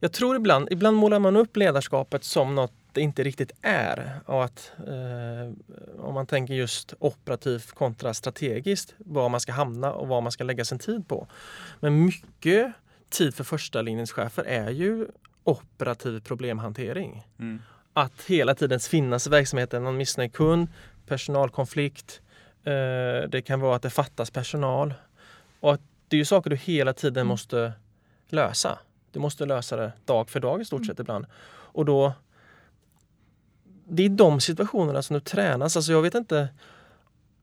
jag 0.00 0.12
tror 0.12 0.36
ibland, 0.36 0.68
ibland 0.70 0.96
målar 0.96 1.18
man 1.18 1.36
upp 1.36 1.56
ledarskapet 1.56 2.24
som 2.24 2.54
något 2.54 2.81
det 2.92 3.00
inte 3.00 3.22
riktigt 3.22 3.52
är. 3.62 4.20
Och 4.26 4.44
att, 4.44 4.72
eh, 4.78 5.52
om 6.04 6.14
man 6.14 6.26
tänker 6.26 6.54
just 6.54 6.94
operativt 6.98 7.72
kontra 7.72 8.14
strategiskt, 8.14 8.94
var 8.98 9.28
man 9.28 9.40
ska 9.40 9.52
hamna 9.52 9.92
och 9.92 10.08
vad 10.08 10.22
man 10.22 10.32
ska 10.32 10.44
lägga 10.44 10.64
sin 10.64 10.78
tid 10.78 11.08
på. 11.08 11.26
Men 11.80 12.04
mycket 12.04 12.72
tid 13.10 13.34
för 13.34 13.44
första 13.44 13.82
linjens 13.82 14.12
chefer 14.12 14.44
är 14.44 14.70
ju 14.70 15.06
operativ 15.44 16.20
problemhantering. 16.20 17.26
Mm. 17.38 17.62
Att 17.92 18.22
hela 18.22 18.54
tiden 18.54 18.80
finnas 18.80 19.26
i 19.26 19.30
verksamheten, 19.30 19.84
någon 19.84 19.96
missnöjd 19.96 20.32
kund, 20.32 20.68
personalkonflikt. 21.06 22.20
Eh, 22.64 23.28
det 23.28 23.44
kan 23.46 23.60
vara 23.60 23.76
att 23.76 23.82
det 23.82 23.90
fattas 23.90 24.30
personal. 24.30 24.94
Och 25.60 25.78
det 26.08 26.16
är 26.16 26.18
ju 26.18 26.24
saker 26.24 26.50
du 26.50 26.56
hela 26.56 26.92
tiden 26.92 27.20
mm. 27.20 27.28
måste 27.28 27.72
lösa. 28.28 28.78
Du 29.10 29.20
måste 29.20 29.46
lösa 29.46 29.76
det 29.76 29.92
dag 30.04 30.30
för 30.30 30.40
dag 30.40 30.60
i 30.60 30.64
stort 30.64 30.78
mm. 30.78 30.86
sett 30.86 31.00
ibland. 31.00 31.26
Och 31.74 31.84
då 31.84 32.12
det 33.92 34.04
är 34.04 34.08
de 34.08 34.40
situationerna 34.40 35.02
som 35.02 35.14
nu 35.14 35.20
tränas. 35.20 35.76
Alltså 35.76 35.92
jag 35.92 36.02
vet 36.02 36.14
inte 36.14 36.48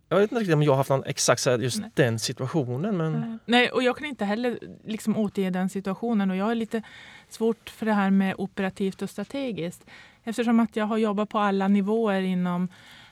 jag 0.09 0.17
vet 0.17 0.31
inte 0.31 0.41
riktigt 0.41 0.55
om 0.55 0.63
jag 0.63 0.71
har 0.71 0.77
haft 0.77 0.89
någon 0.89 1.03
exakt 1.03 1.41
så 1.41 1.49
just 1.49 1.81
Nej. 1.81 1.91
den 1.93 2.19
situationen. 2.19 2.97
Men... 2.97 3.15
Eh, 3.15 3.35
Nej, 3.45 3.69
och 3.69 3.83
jag 3.83 3.97
kan 3.97 4.07
inte 4.07 4.25
heller 4.25 4.59
liksom 4.85 5.17
återge 5.17 5.49
den 5.49 5.69
situationen 5.69 6.31
och 6.31 6.37
jag 6.37 6.45
har 6.45 6.55
lite 6.55 6.81
svårt 7.29 7.69
för 7.69 7.85
det 7.85 7.93
här 7.93 8.09
med 8.09 8.35
operativt 8.37 9.01
och 9.01 9.09
strategiskt. 9.09 9.85
Eftersom 10.23 10.59
att 10.59 10.75
jag 10.75 10.85
har 10.85 10.97
jobbat 10.97 11.29
på 11.29 11.39
alla 11.39 11.67
nivåer 11.67 12.21
inom 12.21 12.67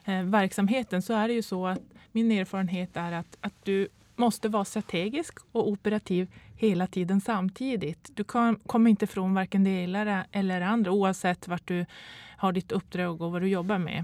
eh, 0.05 0.23
verksamheten 0.23 1.01
så 1.01 1.13
är 1.13 1.27
det 1.27 1.33
ju 1.33 1.41
så 1.41 1.67
att 1.67 1.81
min 2.11 2.31
erfarenhet 2.31 2.97
är 2.97 3.11
att, 3.11 3.37
att 3.41 3.53
du 3.63 3.87
måste 4.17 4.49
vara 4.49 4.65
strategisk 4.65 5.37
och 5.51 5.67
operativ 5.67 6.27
hela 6.55 6.87
tiden 6.87 7.21
samtidigt. 7.21 8.09
Du 8.13 8.23
kan, 8.23 8.55
kommer 8.55 8.89
inte 8.89 9.05
ifrån 9.05 9.33
varken 9.33 9.63
det 9.63 9.69
ena 9.69 10.25
eller 10.31 10.61
andra 10.61 10.91
oavsett 10.91 11.47
vart 11.47 11.67
du 11.67 11.85
har 12.37 12.51
ditt 12.51 12.71
uppdrag 12.71 13.21
och 13.21 13.31
vad 13.31 13.41
du 13.41 13.47
jobbar 13.47 13.77
med. 13.77 14.03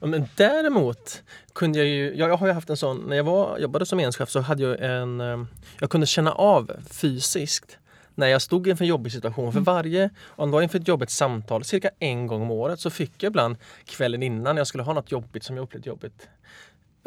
Men 0.00 0.24
däremot 0.36 1.22
kunde 1.52 1.78
jag 1.78 1.88
ju, 1.88 2.14
jag, 2.14 2.36
har 2.36 2.46
ju 2.46 2.52
haft 2.52 2.70
en 2.70 2.76
sån, 2.76 2.96
när 3.08 3.16
jag 3.16 3.24
var, 3.24 3.58
jobbade 3.58 3.86
som 3.86 4.00
enhetschef 4.00 4.30
så 4.30 4.40
hade 4.40 4.62
jag 4.62 4.80
en, 4.80 5.20
eh, 5.20 5.44
jag 5.80 5.90
kunde 5.90 6.06
känna 6.06 6.32
av 6.32 6.70
fysiskt 6.90 7.78
när 8.14 8.26
jag 8.26 8.42
stod 8.42 8.68
inför 8.68 8.84
en 8.84 8.88
jobbig 8.88 9.12
situation. 9.12 9.52
För 9.52 9.60
varje, 9.60 10.10
om 10.26 10.50
det 10.50 10.52
var 10.52 10.62
inför 10.62 10.78
ett 10.78 10.88
jobbigt 10.88 11.10
samtal, 11.10 11.64
cirka 11.64 11.90
en 11.98 12.26
gång 12.26 12.42
om 12.42 12.50
året, 12.50 12.80
så 12.80 12.90
fick 12.90 13.22
jag 13.22 13.30
ibland 13.30 13.56
kvällen 13.84 14.22
innan 14.22 14.54
när 14.54 14.60
jag 14.60 14.66
skulle 14.66 14.84
ha 14.84 14.92
något 14.92 15.12
jobbigt 15.12 15.44
som 15.44 15.56
jag 15.56 15.62
upplevde 15.62 15.88
jobbigt, 15.88 16.28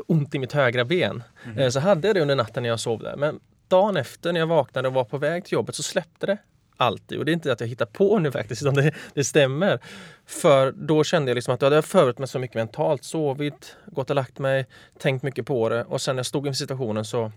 ont 0.08 0.36
i 0.36 0.40
mitt 0.40 0.52
högra 0.54 0.86
ben. 0.86 1.24
Eh, 1.58 1.70
Så 1.70 1.80
hade 1.80 2.08
jag 2.08 2.16
det 2.16 2.22
under 2.22 2.36
natten 2.36 2.64
när 2.64 2.70
jag 2.70 2.80
sov 2.80 3.00
där. 3.00 3.16
Men 3.16 3.40
dagen 3.68 3.98
efter 3.98 4.34
när 4.34 4.40
jag 4.40 4.48
vaknade 4.48 4.88
och 4.88 4.94
var 4.94 5.04
på 5.04 5.18
väg 5.18 5.46
till 5.46 5.54
jobbet 5.54 5.75
så 5.75 5.84
släppte 5.84 6.25
det 6.25 6.38
alltid. 6.78 7.20
Och 7.20 7.25
det 7.25 7.32
är 7.32 7.34
inte 7.34 7.52
att 7.52 7.60
jag 7.60 7.68
hittar 7.68 7.86
på 7.86 8.20
nu 8.20 8.32
faktiskt, 8.32 8.62
utan 8.62 8.74
det, 8.74 8.92
det 9.14 9.24
stämmer. 9.24 9.80
För 10.25 10.72
då 10.72 11.04
kände 11.04 11.32
jag 11.32 11.36
liksom 11.36 11.54
att 11.54 11.62
jag 11.62 11.70
hade 11.70 11.82
förberett 11.82 12.18
mig 12.20 12.28
så 12.28 12.40
mycket 12.40 12.56
mentalt, 12.56 13.04
sovit, 13.04 13.78
gått 13.86 14.10
och 14.10 14.16
lagt 14.16 14.40
mig, 14.40 14.66
tänkt 15.00 15.24
mycket 15.24 15.46
på 15.46 15.70
det. 15.70 15.84
Och 15.84 16.02
sen 16.02 16.16
när 16.16 16.20
jag 16.20 16.25
stod 16.25 16.48
inför 16.48 16.58
situationen 16.58 17.06
så 17.06 17.32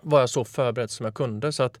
var 0.00 0.20
jag 0.20 0.30
så 0.30 0.44
förberedd 0.44 0.90
som 0.90 1.04
jag 1.04 1.14
kunde. 1.14 1.52
Så 1.52 1.62
att, 1.62 1.80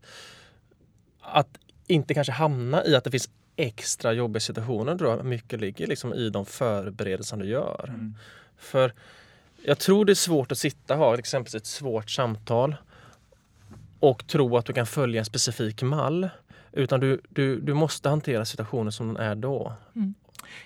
att 1.20 1.48
inte 1.86 2.14
kanske 2.14 2.32
hamna 2.32 2.84
i 2.84 2.94
att 2.94 3.04
det 3.04 3.10
finns 3.10 3.30
extra 3.56 4.12
jobbiga 4.12 4.40
situationer 4.40 4.98
tror 4.98 5.10
jag 5.10 5.24
mycket 5.24 5.60
ligger 5.60 5.86
liksom 5.86 6.14
i 6.14 6.30
de 6.30 6.46
förberedelser 6.46 7.36
du 7.36 7.46
gör. 7.46 7.84
Mm. 7.88 8.14
För 8.56 8.92
jag 9.64 9.78
tror 9.78 10.04
det 10.04 10.12
är 10.12 10.14
svårt 10.14 10.52
att 10.52 10.58
sitta 10.58 10.94
och 10.94 11.00
ha 11.00 11.18
exempelvis 11.18 11.54
ett 11.54 11.66
svårt 11.66 12.10
samtal 12.10 12.76
och 14.00 14.26
tro 14.26 14.56
att 14.56 14.66
du 14.66 14.72
kan 14.72 14.86
följa 14.86 15.18
en 15.18 15.24
specifik 15.24 15.82
mall. 15.82 16.30
Utan 16.72 17.00
du, 17.00 17.20
du, 17.28 17.60
du 17.60 17.74
måste 17.74 18.08
hantera 18.08 18.44
situationen 18.44 18.92
som 18.92 19.06
den 19.06 19.16
är 19.16 19.34
då. 19.34 19.72
Mm. 19.94 20.14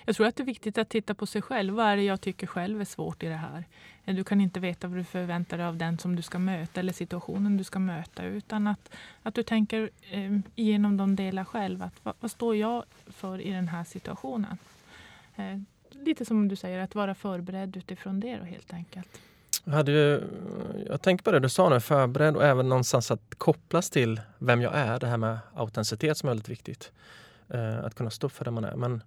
Jag 0.05 0.15
tror 0.15 0.27
att 0.27 0.35
det 0.35 0.43
är 0.43 0.45
viktigt 0.45 0.77
att 0.77 0.89
titta 0.89 1.13
på 1.13 1.25
sig 1.25 1.41
själv. 1.41 1.73
Vad 1.73 1.85
är 1.85 1.97
det 1.97 2.03
jag 2.03 2.21
tycker 2.21 2.47
själv 2.47 2.81
är 2.81 2.85
svårt 2.85 3.23
i 3.23 3.27
det 3.27 3.35
här? 3.35 3.63
Du 4.05 4.23
kan 4.23 4.41
inte 4.41 4.59
veta 4.59 4.87
vad 4.87 4.97
du 4.97 5.03
förväntar 5.03 5.57
dig 5.57 5.65
av 5.65 5.77
den 5.77 5.97
som 5.97 6.15
du 6.15 6.21
ska 6.21 6.39
möta 6.39 6.79
eller 6.79 6.93
situationen 6.93 7.57
du 7.57 7.63
ska 7.63 7.79
möta. 7.79 8.23
Utan 8.23 8.67
att, 8.67 8.89
att 9.23 9.35
du 9.35 9.43
tänker 9.43 9.89
eh, 10.11 10.37
igenom 10.55 10.97
de 10.97 11.15
delar 11.15 11.43
själv. 11.43 11.81
Att, 11.81 11.93
vad, 12.03 12.13
vad 12.19 12.31
står 12.31 12.55
jag 12.55 12.83
för 13.07 13.41
i 13.41 13.51
den 13.51 13.67
här 13.67 13.83
situationen? 13.83 14.57
Eh, 15.35 15.57
lite 16.05 16.25
som 16.25 16.47
du 16.47 16.55
säger, 16.55 16.79
att 16.79 16.95
vara 16.95 17.15
förberedd 17.15 17.77
utifrån 17.77 18.19
det 18.19 18.37
då, 18.37 18.43
helt 18.43 18.73
enkelt. 18.73 19.07
Jag, 19.63 19.73
hade 19.73 19.91
ju, 19.91 20.23
jag 20.87 21.01
tänker 21.01 21.23
på 21.23 21.31
det 21.31 21.39
du 21.39 21.49
sa 21.49 21.69
nu, 21.69 21.79
förberedd 21.79 22.35
och 22.35 22.43
även 22.43 22.69
någonstans 22.69 23.11
att 23.11 23.35
kopplas 23.37 23.89
till 23.89 24.21
vem 24.37 24.61
jag 24.61 24.75
är. 24.75 24.99
Det 24.99 25.07
här 25.07 25.17
med 25.17 25.37
autenticitet 25.53 26.17
som 26.17 26.29
är 26.29 26.31
väldigt 26.31 26.49
viktigt. 26.49 26.91
Eh, 27.49 27.85
att 27.85 27.95
kunna 27.95 28.09
stå 28.09 28.29
för 28.29 28.45
det 28.45 28.51
man 28.51 28.63
är. 28.63 28.75
Men 28.75 29.03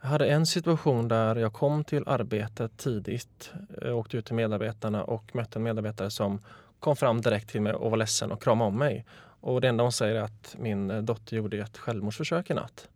jag 0.00 0.08
hade 0.08 0.26
en 0.26 0.46
situation 0.46 1.08
där 1.08 1.36
jag 1.36 1.52
kom 1.52 1.84
till 1.84 2.02
arbetet 2.06 2.76
tidigt, 2.76 3.52
jag 3.82 3.98
åkte 3.98 4.16
ut 4.16 4.26
till 4.26 4.34
medarbetarna 4.34 5.04
och 5.04 5.36
mötte 5.36 5.58
en 5.58 5.62
medarbetare 5.62 6.10
som 6.10 6.40
kom 6.80 6.96
fram 6.96 7.20
direkt 7.20 7.50
till 7.50 7.62
mig 7.62 7.72
och 7.72 7.90
var 7.90 7.98
ledsen 7.98 8.32
och 8.32 8.42
kramade 8.42 8.68
om 8.68 8.78
mig. 8.78 9.04
Och 9.40 9.60
det 9.60 9.68
enda 9.68 9.82
hon 9.82 9.92
säger 9.92 10.14
är 10.14 10.20
att 10.20 10.56
min 10.58 11.06
dotter 11.06 11.36
gjorde 11.36 11.58
ett 11.58 11.78
självmordsförsök 11.78 12.50
i 12.50 12.54
natt. 12.54 12.88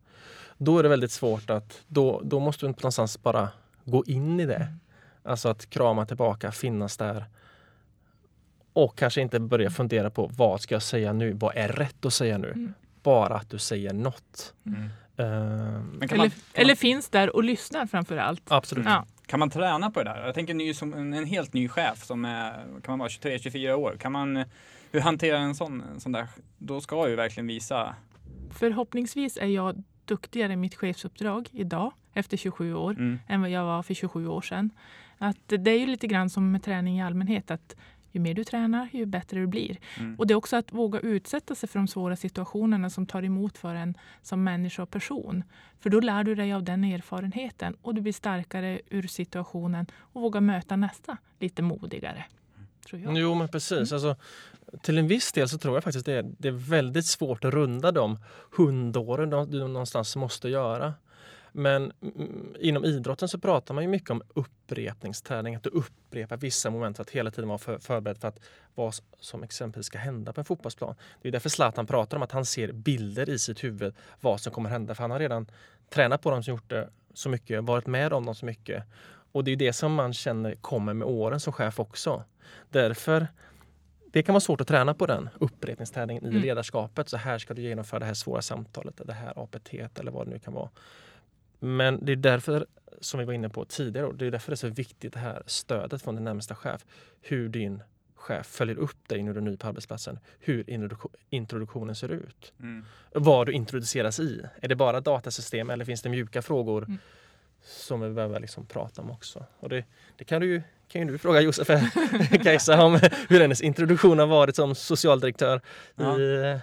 Då 0.59 0.79
är 0.79 0.83
det 0.83 0.89
väldigt 0.89 1.13
svårt 1.13 1.51
att, 1.51 1.83
då, 1.89 2.21
då 2.25 2.41
måste 2.41 2.67
du 2.67 2.71
någonstans 2.71 3.23
bara 3.23 3.49
gå 3.85 4.05
in 4.07 4.41
i 4.41 4.47
det. 4.47 4.75
Alltså 5.23 5.49
att 5.49 5.71
krama 5.71 6.07
tillbaka, 6.07 6.53
finnas 6.53 6.97
där. 6.97 7.25
Och 8.73 8.99
kanske 8.99 9.21
inte 9.21 9.41
börja 9.41 9.71
fundera 9.71 10.11
på 10.11 10.31
vad 10.37 10.61
ska 10.61 10.75
jag 10.75 10.83
säga 10.83 11.13
nu? 11.13 11.33
Vad 11.33 11.57
är 11.57 11.69
rätt 11.69 12.05
att 12.05 12.15
säga 12.15 12.39
nu? 12.39 12.49
Mm. 12.49 12.75
Bara 13.03 13.35
att 13.35 13.51
du 13.51 13.59
säger 13.59 13.93
något. 13.93 14.55
Mm. 14.67 14.89
Kan 15.17 16.09
Eller, 16.11 16.17
man, 16.17 16.31
eller 16.55 16.71
man, 16.71 16.77
finns 16.77 17.09
där 17.09 17.37
och 17.37 17.45
lyssnar 17.45 17.87
framför 17.87 18.17
allt. 18.17 18.43
absolut. 18.49 18.87
Ja. 18.87 19.07
kan 19.27 19.39
man 19.39 19.51
träna 19.51 19.91
på 19.91 20.03
det 20.03 20.11
där? 20.11 20.27
Jag 20.27 20.35
tänker 20.35 20.55
ny, 20.55 20.75
som 20.75 20.95
en, 20.95 21.13
en 21.15 21.25
helt 21.25 21.53
ny 21.53 21.69
chef 21.69 22.05
som 22.05 22.25
är, 22.25 22.53
kan 22.53 22.93
man 22.93 22.99
vara 22.99 23.09
23-24 23.09 23.73
år. 23.73 23.97
Kan 24.01 24.13
man, 24.13 24.45
hur 24.91 25.01
hanterar 25.01 25.39
en 25.39 25.55
sån, 25.55 25.81
en 25.81 26.01
sån 26.01 26.13
där? 26.13 26.29
Då 26.59 26.81
ska 26.81 26.97
jag 26.97 27.11
ju 27.11 27.17
verkligen 27.17 27.47
visa. 27.47 27.95
Förhoppningsvis 28.51 29.37
är 29.37 29.47
jag 29.47 29.83
duktigare 30.13 30.53
i 30.53 30.57
mitt 30.57 30.75
chefsuppdrag 30.75 31.49
idag, 31.53 31.93
efter 32.15 32.37
27 32.37 32.75
år, 32.75 32.91
Mm. 32.93 33.19
än 33.29 33.41
vad 33.41 33.51
jag 33.51 33.65
var 33.65 33.83
för 33.83 33.95
27 33.95 34.27
år 34.29 34.41
sedan. 34.43 34.71
Att 35.19 35.39
det 35.49 35.71
är 35.71 35.79
ju 35.79 35.87
lite 35.87 36.07
grann 36.07 36.31
som 36.31 36.53
med 36.53 36.63
träning 36.63 36.99
i 36.99 37.03
allmänhet. 37.03 37.51
att 37.51 37.77
Ju 38.15 38.21
mer 38.21 38.35
du 38.35 38.45
tränar, 38.45 38.89
ju 38.93 39.07
bättre 39.07 39.41
du 39.41 39.47
blir. 39.47 39.77
Mm. 39.99 40.15
Och 40.19 40.27
Det 40.27 40.35
är 40.35 40.37
också 40.37 40.57
att 40.57 40.73
våga 40.73 40.99
utsätta 41.01 41.55
sig 41.55 41.69
för 41.69 41.79
de 41.79 41.89
svåra 41.89 42.17
situationerna 42.17 42.91
som 42.91 43.07
tar 43.07 43.23
emot 43.25 43.59
för 43.59 43.75
en 43.75 43.95
som 44.23 44.45
människa 44.45 44.83
och 44.83 44.91
person. 44.91 45.45
För 45.81 45.91
då 45.91 46.01
lär 46.01 46.25
du 46.25 46.35
dig 46.35 46.53
av 46.53 46.63
den 46.63 46.85
erfarenheten 46.85 47.77
och 47.83 47.95
du 47.95 48.01
blir 48.01 48.13
starkare 48.13 48.81
ur 48.91 49.07
situationen 49.09 49.87
och 50.15 50.23
vågar 50.23 50.41
möta 50.41 50.77
nästa 50.77 51.17
lite 51.41 51.63
modigare. 51.63 52.25
Tror 52.87 53.01
jag. 53.03 53.19
Jo 53.19 53.35
men 53.35 53.49
precis. 53.49 53.93
Alltså, 53.93 54.17
till 54.83 54.99
en 54.99 55.07
viss 55.07 55.33
del 55.33 55.49
så 55.49 55.59
tror 55.59 55.77
jag 55.77 55.85
faktiskt 55.85 56.07
det 56.07 56.13
är, 56.13 56.33
det 56.39 56.49
är 56.49 56.53
väldigt 56.53 57.07
svårt 57.07 57.45
att 57.45 57.55
runda 57.55 57.93
de 57.93 58.19
hundåren 58.57 59.51
du 59.51 59.59
någonstans 59.59 60.17
måste 60.17 60.49
göra. 60.49 60.95
Men 61.53 61.93
mm, 62.03 62.55
inom 62.59 62.85
idrotten 62.85 63.29
så 63.29 63.39
pratar 63.39 63.75
man 63.75 63.85
ju 63.85 63.91
mycket 63.91 64.11
om 64.11 64.23
upprepningsträning, 64.35 65.55
att 65.55 65.63
du 65.63 65.71
upprepar 65.71 66.37
vissa 66.37 66.71
moment 66.71 66.97
för 66.97 67.03
att 67.03 67.11
hela 67.11 67.31
tiden 67.31 67.49
vara 67.49 67.59
för, 67.59 67.79
förberedd 67.79 68.19
för 68.19 68.29
att 68.29 68.41
vad 68.75 68.95
som 69.21 69.43
exempelvis 69.43 69.87
ska 69.87 69.99
hända 69.99 70.33
på 70.33 70.41
en 70.41 70.45
fotbollsplan. 70.45 70.95
Det 71.23 71.29
är 71.29 71.33
därför 71.33 71.49
Zlatan 71.49 71.87
pratar 71.87 72.17
om 72.17 72.23
att 72.23 72.33
han 72.33 72.45
ser 72.45 72.73
bilder 72.73 73.31
i 73.31 73.39
sitt 73.39 73.65
huvud 73.65 73.95
vad 74.21 74.41
som 74.41 74.53
kommer 74.53 74.71
hända, 74.71 74.95
för 74.95 75.03
han 75.03 75.11
har 75.11 75.19
redan 75.19 75.47
tränat 75.91 76.23
på 76.23 76.31
dem 76.31 76.43
som 76.43 76.55
gjort 76.55 76.71
det 76.71 76.91
så 77.15 77.29
mycket, 77.29 77.65
varit 77.65 77.87
med 77.87 78.13
om 78.13 78.27
dem 78.27 78.35
så 78.35 78.47
mycket. 78.47 78.85
Och 79.33 79.45
det 79.45 79.53
är 79.53 79.57
det 79.57 79.73
som 79.73 79.95
man 79.95 80.13
känner 80.13 80.55
kommer 80.55 80.95
med 80.95 81.09
åren 81.09 81.41
som 81.41 81.53
chef 81.53 81.81
också. 81.81 82.25
Därför 82.71 83.27
det 84.13 84.23
kan 84.23 84.33
vara 84.33 84.41
svårt 84.41 84.61
att 84.61 84.69
träna 84.69 84.95
på 84.95 85.07
den 85.07 85.29
upprepningsträningen 85.41 86.25
i 86.25 86.29
Mm. 86.29 86.43
ledarskapet. 86.43 87.09
Så 87.09 87.17
här 87.17 87.39
ska 87.39 87.55
du 87.55 87.63
genomföra 87.63 88.01
det 88.01 88.07
här 88.07 88.15
svåra 88.15 88.43
samtalet, 88.43 89.01
det 89.05 89.13
här 89.13 89.33
APT 89.45 89.99
eller 90.01 90.11
vad 90.13 90.27
det 90.27 90.31
nu 90.31 90.39
kan 90.39 90.53
vara. 90.55 90.71
Men 91.59 92.05
det 92.05 92.13
är 92.13 92.17
därför, 92.17 92.67
som 93.01 93.21
vi 93.21 93.27
var 93.27 93.33
inne 93.33 93.49
på 93.49 93.65
tidigare, 93.65 94.13
det 94.15 94.27
är 94.27 94.31
därför 94.31 94.51
det 94.51 94.55
är 94.55 94.57
så 94.57 94.69
viktigt 94.69 95.13
det 95.13 95.19
här 95.19 95.43
stödet 95.47 96.03
från 96.03 96.15
din 96.15 96.25
närmsta 96.25 96.55
chef. 96.55 96.85
Hur 97.21 97.49
din 97.49 97.83
chef 98.15 98.47
följer 98.47 98.77
upp 98.77 99.09
dig 99.09 99.23
när 99.23 99.33
du 99.33 99.39
är 99.39 99.43
ny 99.45 99.57
på 99.57 99.67
arbetsplatsen. 99.69 100.19
Hur 100.41 100.65
introduk- 100.65 101.15
introduktionen 101.31 101.95
ser 101.95 102.09
ut. 102.09 102.53
Mm. 102.61 102.85
Vad 103.15 103.47
du 103.47 103.53
introduceras 103.53 104.21
i. 104.21 104.43
Är 104.63 104.69
det 104.69 104.77
bara 104.77 105.01
datasystem 105.01 105.71
eller 105.71 105.85
finns 105.85 106.03
det 106.03 106.09
mjuka 106.09 106.43
frågor 106.43 106.83
Mm. 106.85 106.99
Som 107.65 108.01
vi 108.01 108.11
behöver 108.11 108.41
liksom 108.41 108.67
prata 108.67 109.03
om 109.03 109.11
också? 109.11 109.45
Och 109.61 109.69
det, 109.69 109.85
det 110.17 110.25
kan 110.25 110.41
du 110.41 110.47
ju 110.47 110.63
kan 110.89 111.01
ju 111.01 111.09
du 111.13 111.19
fråga 111.19 111.41
Josef 111.41 111.69
Kajsa 112.43 112.85
om 112.85 113.01
hur 113.29 113.41
hennes 113.41 113.61
introduktion 113.61 114.19
har 114.19 114.27
varit 114.27 114.57
som 114.57 114.75
socialdirektör 114.75 115.61
Ja. 115.97 116.19
i, 116.19 116.59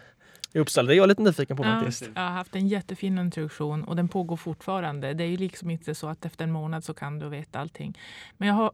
i 0.54 0.60
Uppsala. 0.60 0.88
Det 0.88 0.94
är 0.94 0.98
jag 0.98 1.08
lite 1.10 1.22
nyfiken 1.22 1.58
på 1.58 1.64
Ja, 1.64 1.76
faktiskt. 1.80 2.10
jag 2.16 2.22
har 2.22 2.30
haft 2.30 2.56
en 2.56 2.68
jättefin 2.68 3.18
introduktion 3.20 3.84
och 3.84 3.96
den 3.96 4.08
pågår 4.08 4.38
fortfarande. 4.38 5.14
Det 5.14 5.24
är 5.24 5.28
ju 5.28 5.38
liksom 5.38 5.70
inte 5.70 5.96
så 5.96 6.08
att 6.08 6.26
efter 6.26 6.44
en 6.44 6.52
månad 6.52 6.84
så 6.84 6.94
kan 6.94 7.20
du 7.20 7.30
veta 7.30 7.60
allting. 7.60 7.98
Men 8.38 8.48
jag 8.48 8.56
har 8.56 8.72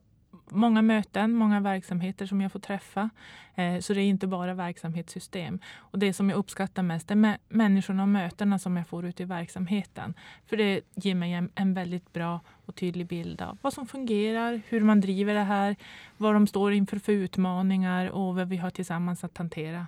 många 0.49 0.81
möten, 0.81 1.33
många 1.33 1.59
verksamheter 1.59 2.25
som 2.25 2.41
jag 2.41 2.51
får 2.51 2.59
träffa. 2.59 3.09
Eh, 3.55 3.79
så 3.79 3.93
det 3.93 4.01
är 4.01 4.05
inte 4.05 4.27
bara 4.27 4.53
verksamhetssystem. 4.53 5.59
Och 5.77 5.99
det 5.99 6.13
som 6.13 6.29
jag 6.29 6.37
uppskattar 6.37 6.83
mest 6.83 7.11
är 7.11 7.37
människorna 7.49 8.03
och 8.03 8.09
mötena 8.09 8.59
som 8.59 8.77
jag 8.77 8.87
får 8.87 9.05
ute 9.05 9.23
i 9.23 9.25
verksamheten. 9.25 10.13
För 10.45 10.57
det 10.57 10.81
ger 10.95 11.15
mig 11.15 11.49
en 11.55 11.73
väldigt 11.73 12.13
bra 12.13 12.39
och 12.65 12.75
tydlig 12.75 13.07
bild 13.07 13.41
av 13.41 13.57
vad 13.61 13.73
som 13.73 13.87
fungerar, 13.87 14.61
hur 14.67 14.81
man 14.81 15.01
driver 15.01 15.33
det 15.33 15.43
här, 15.43 15.75
vad 16.17 16.33
de 16.33 16.47
står 16.47 16.73
inför 16.73 16.99
för 16.99 17.11
utmaningar 17.11 18.09
och 18.09 18.35
vad 18.35 18.49
vi 18.49 18.57
har 18.57 18.69
tillsammans 18.69 19.23
att 19.23 19.37
hantera. 19.37 19.87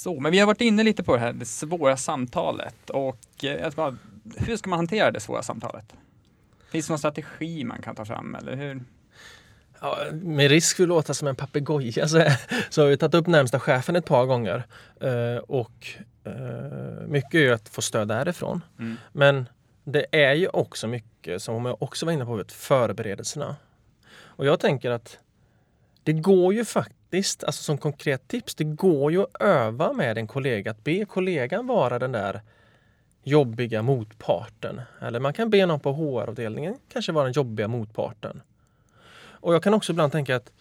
Så, 0.00 0.20
men 0.20 0.32
vi 0.32 0.38
har 0.38 0.46
varit 0.46 0.60
inne 0.60 0.82
lite 0.82 1.02
på 1.02 1.14
det 1.14 1.20
här 1.20 1.32
det 1.32 1.44
svåra 1.44 1.96
samtalet 1.96 2.90
och 2.90 3.44
eh, 3.44 3.50
jag 3.50 3.72
bara, 3.72 3.96
hur 4.36 4.56
ska 4.56 4.70
man 4.70 4.78
hantera 4.78 5.10
det 5.10 5.20
svåra 5.20 5.42
samtalet? 5.42 5.94
Finns 6.70 6.86
det 6.86 6.92
någon 6.92 6.98
strategi 6.98 7.64
man 7.64 7.82
kan 7.82 7.94
ta 7.94 8.04
fram 8.04 8.34
eller 8.34 8.56
hur? 8.56 8.84
Ja, 9.80 9.98
med 10.12 10.50
risk 10.50 10.76
för 10.76 10.82
att 10.82 10.88
låta 10.88 11.14
som 11.14 11.28
en 11.28 11.36
papegoja 11.36 12.08
så, 12.08 12.24
så 12.70 12.82
har 12.82 12.88
vi 12.88 12.96
tagit 12.96 13.14
upp 13.14 13.26
närmsta 13.26 13.60
chefen 13.60 13.96
ett 13.96 14.04
par 14.04 14.26
gånger. 14.26 14.66
Eh, 15.00 15.36
och 15.36 15.86
eh, 16.24 17.06
mycket 17.06 17.34
är 17.34 17.38
ju 17.38 17.52
att 17.52 17.68
få 17.68 17.82
stöd 17.82 18.08
därifrån. 18.08 18.64
Mm. 18.78 18.96
Men 19.12 19.48
det 19.84 20.06
är 20.12 20.34
ju 20.34 20.48
också 20.48 20.86
mycket, 20.86 21.42
som 21.42 21.64
jag 21.64 21.82
också 21.82 22.06
var 22.06 22.12
inne 22.12 22.24
på, 22.24 22.36
vet, 22.36 22.52
förberedelserna. 22.52 23.56
Och 24.22 24.46
jag 24.46 24.60
tänker 24.60 24.90
att 24.90 25.18
det 26.02 26.12
går 26.12 26.54
ju 26.54 26.64
faktiskt, 26.64 26.99
alltså 27.16 27.52
som 27.62 27.78
konkret 27.78 28.28
tips, 28.28 28.54
det 28.54 28.64
går 28.64 29.12
ju 29.12 29.22
att 29.22 29.42
öva 29.42 29.92
med 29.92 30.18
en 30.18 30.26
kollega, 30.26 30.70
att 30.70 30.84
be 30.84 31.04
kollegan 31.04 31.66
vara 31.66 31.98
den 31.98 32.12
där 32.12 32.40
jobbiga 33.22 33.82
motparten. 33.82 34.80
Eller 35.00 35.20
man 35.20 35.32
kan 35.32 35.50
be 35.50 35.66
någon 35.66 35.80
på 35.80 35.92
HR-avdelningen 35.92 36.74
kanske 36.92 37.12
vara 37.12 37.24
den 37.24 37.32
jobbiga 37.32 37.68
motparten. 37.68 38.42
Och 39.42 39.54
jag 39.54 39.62
kan 39.62 39.74
också 39.74 39.92
ibland 39.92 40.12
tänka 40.12 40.36
att 40.36 40.52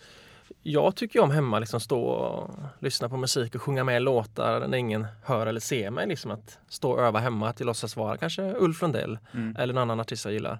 jag 0.63 0.95
tycker 0.95 1.19
om 1.19 1.31
hemma 1.31 1.59
liksom 1.59 1.79
stå 1.79 2.01
och 2.01 2.49
lyssna 2.79 3.09
på 3.09 3.17
musik 3.17 3.55
och 3.55 3.61
sjunga 3.61 3.83
med 3.83 4.01
låtar 4.01 4.67
när 4.67 4.77
ingen 4.77 5.07
hör 5.23 5.47
eller 5.47 5.59
ser 5.59 5.89
mig. 5.89 6.07
Liksom 6.07 6.31
att 6.31 6.59
stå 6.69 6.91
och 6.91 7.01
öva 7.01 7.19
hemma, 7.19 7.49
att 7.49 7.59
jag 7.59 7.67
låtsas 7.67 7.95
vara 7.95 8.17
kanske 8.17 8.53
Ulf 8.57 8.81
Lundell 8.81 9.19
Mm. 9.33 9.55
eller 9.59 9.73
någon 9.73 9.81
annan 9.81 9.99
artist 9.99 10.25
jag 10.25 10.33
gillar. 10.33 10.59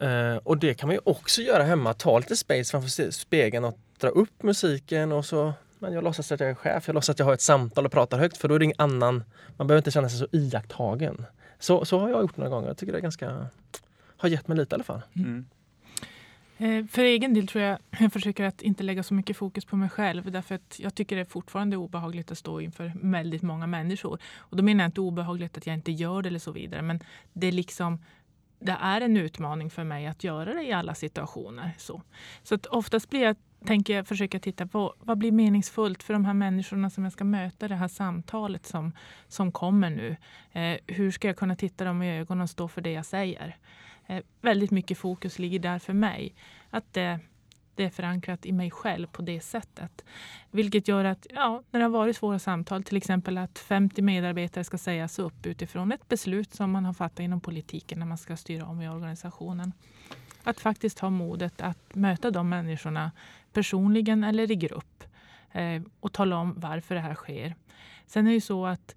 Eh, 0.00 0.36
och 0.36 0.58
det 0.58 0.74
kan 0.74 0.88
man 0.88 0.94
ju 0.94 1.00
också 1.04 1.42
göra 1.42 1.62
hemma. 1.62 1.94
Ta 1.94 2.18
lite 2.18 2.36
space 2.36 2.70
framför 2.70 3.10
spegeln 3.10 3.64
och 3.64 3.78
dra 4.00 4.08
upp 4.08 4.42
musiken 4.42 5.12
och 5.12 5.24
så 5.24 5.52
men 5.78 5.92
jag 5.92 6.04
låtsas 6.04 6.32
att 6.32 6.40
jag 6.40 6.50
är 6.50 6.54
chef, 6.54 6.86
jag 6.86 6.94
låtsas 6.94 7.08
att 7.14 7.18
jag 7.18 7.26
har 7.26 7.34
ett 7.34 7.40
samtal 7.40 7.86
och 7.86 7.92
pratar 7.92 8.18
högt 8.18 8.36
för 8.36 8.48
då 8.48 8.54
är 8.54 8.58
det 8.58 8.64
ingen 8.64 8.76
annan, 8.78 9.24
man 9.56 9.66
behöver 9.66 9.78
inte 9.78 9.90
känna 9.90 10.08
sig 10.08 10.18
så 10.18 10.26
iakttagen. 10.32 11.26
Så, 11.58 11.84
så 11.84 11.98
har 11.98 12.08
jag 12.08 12.22
gjort 12.22 12.36
några 12.36 12.50
gånger. 12.50 12.68
Jag 12.68 12.76
tycker 12.76 12.92
det 12.92 12.98
är 12.98 13.02
ganska, 13.02 13.46
har 14.16 14.28
gett 14.28 14.48
mig 14.48 14.56
lite 14.56 14.74
i 14.74 14.76
alla 14.76 14.84
fall. 14.84 15.02
Mm. 15.16 15.46
Eh, 16.58 16.86
För 16.86 17.02
egen 17.02 17.34
del 17.34 17.46
tror 17.46 17.64
jag 17.64 17.78
jag 18.00 18.12
försöker 18.12 18.44
att 18.44 18.62
inte 18.62 18.82
lägga 18.82 19.02
så 19.02 19.14
mycket 19.14 19.36
fokus 19.36 19.64
på 19.64 19.76
mig 19.76 19.88
själv 19.88 20.32
därför 20.32 20.54
att 20.54 20.78
jag 20.78 20.94
tycker 20.94 21.16
det 21.16 21.22
är 21.22 21.26
fortfarande 21.26 21.76
obehagligt 21.76 22.30
att 22.30 22.38
stå 22.38 22.60
inför 22.60 22.92
väldigt 23.02 23.42
många 23.42 23.66
människor. 23.66 24.18
Och 24.38 24.56
då 24.56 24.62
menar 24.62 24.84
jag 24.84 24.88
inte 24.88 25.00
obehagligt 25.00 25.56
att 25.56 25.66
jag 25.66 25.74
inte 25.74 25.92
gör 25.92 26.22
det 26.22 26.28
eller 26.28 26.38
så 26.38 26.52
vidare 26.52 26.82
men 26.82 27.00
det 27.32 27.46
är 27.46 27.52
liksom 27.52 27.98
det 28.66 28.76
är 28.80 29.00
en 29.00 29.16
utmaning 29.16 29.70
för 29.70 29.84
mig 29.84 30.06
att 30.06 30.24
göra 30.24 30.54
det 30.54 30.62
i 30.62 30.72
alla 30.72 30.94
situationer. 30.94 31.70
Så, 31.78 32.02
så 32.42 32.54
att 32.54 32.66
oftast 32.66 33.10
blir 33.10 33.22
jag, 33.22 33.36
tänker 33.66 33.96
jag 33.96 34.06
försöka 34.06 34.40
titta 34.40 34.66
på 34.66 34.94
vad 35.00 35.18
blir 35.18 35.32
meningsfullt 35.32 36.02
för 36.02 36.12
de 36.12 36.24
här 36.24 36.34
människorna 36.34 36.90
som 36.90 37.04
jag 37.04 37.12
ska 37.12 37.24
möta 37.24 37.68
det 37.68 37.74
här 37.74 37.88
samtalet 37.88 38.66
som, 38.66 38.92
som 39.28 39.52
kommer 39.52 39.90
nu. 39.90 40.16
Eh, 40.52 40.78
hur 40.86 41.10
ska 41.10 41.28
jag 41.28 41.36
kunna 41.36 41.56
titta 41.56 41.84
dem 41.84 42.02
i 42.02 42.18
ögonen 42.18 42.42
och 42.42 42.50
stå 42.50 42.68
för 42.68 42.80
det 42.80 42.92
jag 42.92 43.06
säger? 43.06 43.56
Eh, 44.06 44.22
väldigt 44.40 44.70
mycket 44.70 44.98
fokus 44.98 45.38
ligger 45.38 45.58
där 45.58 45.78
för 45.78 45.92
mig. 45.92 46.34
Att 46.70 46.92
det, 46.92 47.20
det 47.76 47.84
är 47.84 47.90
förankrat 47.90 48.46
i 48.46 48.52
mig 48.52 48.70
själv 48.70 49.06
på 49.06 49.22
det 49.22 49.40
sättet. 49.40 50.04
Vilket 50.50 50.88
gör 50.88 51.04
att 51.04 51.26
ja, 51.34 51.62
när 51.70 51.80
det 51.80 51.84
har 51.84 51.90
varit 51.90 52.16
svåra 52.16 52.38
samtal, 52.38 52.82
till 52.82 52.96
exempel 52.96 53.38
att 53.38 53.58
50 53.58 54.02
medarbetare 54.02 54.64
ska 54.64 54.78
sägas 54.78 55.18
upp 55.18 55.46
utifrån 55.46 55.92
ett 55.92 56.08
beslut 56.08 56.54
som 56.54 56.70
man 56.70 56.84
har 56.84 56.92
fattat 56.92 57.20
inom 57.20 57.40
politiken 57.40 57.98
när 57.98 58.06
man 58.06 58.18
ska 58.18 58.36
styra 58.36 58.66
om 58.66 58.82
i 58.82 58.88
organisationen. 58.88 59.72
Att 60.42 60.60
faktiskt 60.60 60.98
ha 60.98 61.10
modet 61.10 61.60
att 61.60 61.94
möta 61.94 62.30
de 62.30 62.48
människorna 62.48 63.12
personligen 63.52 64.24
eller 64.24 64.50
i 64.50 64.56
grupp 64.56 65.04
eh, 65.52 65.82
och 66.00 66.12
tala 66.12 66.36
om 66.36 66.54
varför 66.56 66.94
det 66.94 67.00
här 67.00 67.14
sker. 67.14 67.54
Sen 68.06 68.26
är 68.26 68.30
det 68.30 68.34
ju 68.34 68.40
så 68.40 68.66
att 68.66 68.94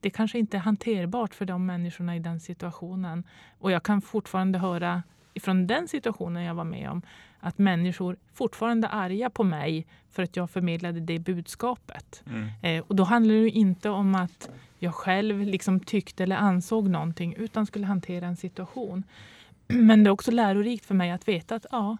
det 0.00 0.10
kanske 0.10 0.38
inte 0.38 0.56
är 0.56 0.60
hanterbart 0.60 1.34
för 1.34 1.44
de 1.44 1.66
människorna 1.66 2.16
i 2.16 2.18
den 2.18 2.40
situationen. 2.40 3.24
Och 3.58 3.70
jag 3.70 3.82
kan 3.82 4.00
fortfarande 4.02 4.58
höra 4.58 5.02
från 5.40 5.66
den 5.66 5.88
situationen 5.88 6.42
jag 6.42 6.54
var 6.54 6.64
med 6.64 6.90
om 6.90 7.02
att 7.40 7.58
människor 7.58 8.16
fortfarande 8.34 8.86
är 8.86 8.92
arga 8.92 9.30
på 9.30 9.44
mig 9.44 9.86
för 10.10 10.22
att 10.22 10.36
jag 10.36 10.50
förmedlade 10.50 11.00
det 11.00 11.18
budskapet. 11.18 12.22
Mm. 12.26 12.48
Eh, 12.62 12.84
och 12.88 12.96
då 12.96 13.04
handlar 13.04 13.34
det 13.34 13.50
inte 13.50 13.90
om 13.90 14.14
att 14.14 14.50
jag 14.78 14.94
själv 14.94 15.40
liksom 15.40 15.80
tyckte 15.80 16.22
eller 16.22 16.36
ansåg 16.36 16.88
någonting 16.88 17.34
utan 17.34 17.66
skulle 17.66 17.86
hantera 17.86 18.26
en 18.26 18.36
situation. 18.36 19.02
Men 19.66 20.04
det 20.04 20.08
är 20.08 20.12
också 20.12 20.30
lärorikt 20.30 20.86
för 20.86 20.94
mig 20.94 21.10
att 21.10 21.28
veta 21.28 21.54
att 21.54 21.66
ja, 21.70 21.96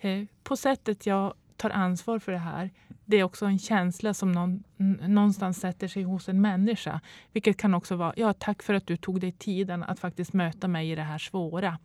eh, 0.00 0.24
på 0.42 0.56
sättet 0.56 1.06
jag 1.06 1.34
tar 1.56 1.70
ansvar 1.70 2.18
för 2.18 2.32
det 2.32 2.38
här 2.38 2.70
det 3.04 3.16
är 3.16 3.24
också 3.24 3.46
en 3.46 3.58
känsla 3.58 4.14
som 4.14 4.32
någon, 4.32 4.64
någonstans 5.08 5.60
sätter 5.60 5.88
sig 5.88 6.02
hos 6.02 6.28
en 6.28 6.40
människa. 6.40 7.00
Vilket 7.32 7.56
kan 7.56 7.74
också 7.74 7.96
vara, 7.96 8.12
ja 8.16 8.32
tack 8.32 8.62
för 8.62 8.74
att 8.74 8.86
du 8.86 8.96
tog 8.96 9.20
dig 9.20 9.32
tiden 9.32 9.82
att 9.82 10.00
faktiskt 10.00 10.32
möta 10.32 10.68
mig 10.68 10.90
i 10.90 10.94
det 10.94 11.02
här 11.02 11.18
svåra. 11.18 11.78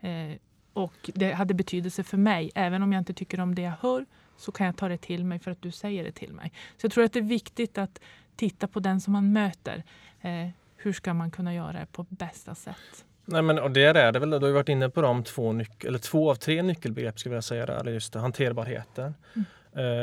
Eh, 0.00 0.36
och 0.76 1.10
det 1.14 1.32
hade 1.32 1.54
betydelse 1.54 2.02
för 2.02 2.16
mig. 2.16 2.50
Även 2.54 2.82
om 2.82 2.92
jag 2.92 3.00
inte 3.00 3.14
tycker 3.14 3.40
om 3.40 3.54
det 3.54 3.62
jag 3.62 3.72
hör 3.80 4.06
så 4.36 4.52
kan 4.52 4.66
jag 4.66 4.76
ta 4.76 4.88
det 4.88 4.98
till 4.98 5.24
mig 5.24 5.38
för 5.38 5.50
att 5.50 5.62
du 5.62 5.70
säger 5.70 6.04
det 6.04 6.12
till 6.12 6.32
mig. 6.32 6.52
Så 6.76 6.84
jag 6.84 6.92
tror 6.92 7.04
att 7.04 7.12
det 7.12 7.18
är 7.18 7.22
viktigt 7.22 7.78
att 7.78 8.00
titta 8.36 8.66
på 8.66 8.80
den 8.80 9.00
som 9.00 9.12
man 9.12 9.32
möter. 9.32 9.82
Eh, 10.20 10.48
hur 10.76 10.92
ska 10.92 11.14
man 11.14 11.30
kunna 11.30 11.54
göra 11.54 11.72
det 11.72 11.86
på 11.92 12.06
bästa 12.08 12.54
sätt? 12.54 13.04
Nej, 13.24 13.42
men, 13.42 13.58
och 13.58 13.70
det 13.70 13.84
är 13.84 14.12
det 14.12 14.18
väl, 14.18 14.30
du 14.30 14.36
har 14.36 14.52
varit 14.52 14.68
inne 14.68 14.88
på 14.88 15.02
de 15.02 15.24
två, 15.24 15.52
nyc- 15.52 15.86
eller 15.86 15.98
två 15.98 16.30
av 16.30 16.34
tre 16.34 16.62
nyckelbegrepp 16.62 17.18
skulle 17.18 17.34
jag 17.34 17.44
säga 17.44 17.66
där. 17.66 17.84
Just 17.84 18.14
hanterbarheten 18.14 19.14
eh, 19.34 19.42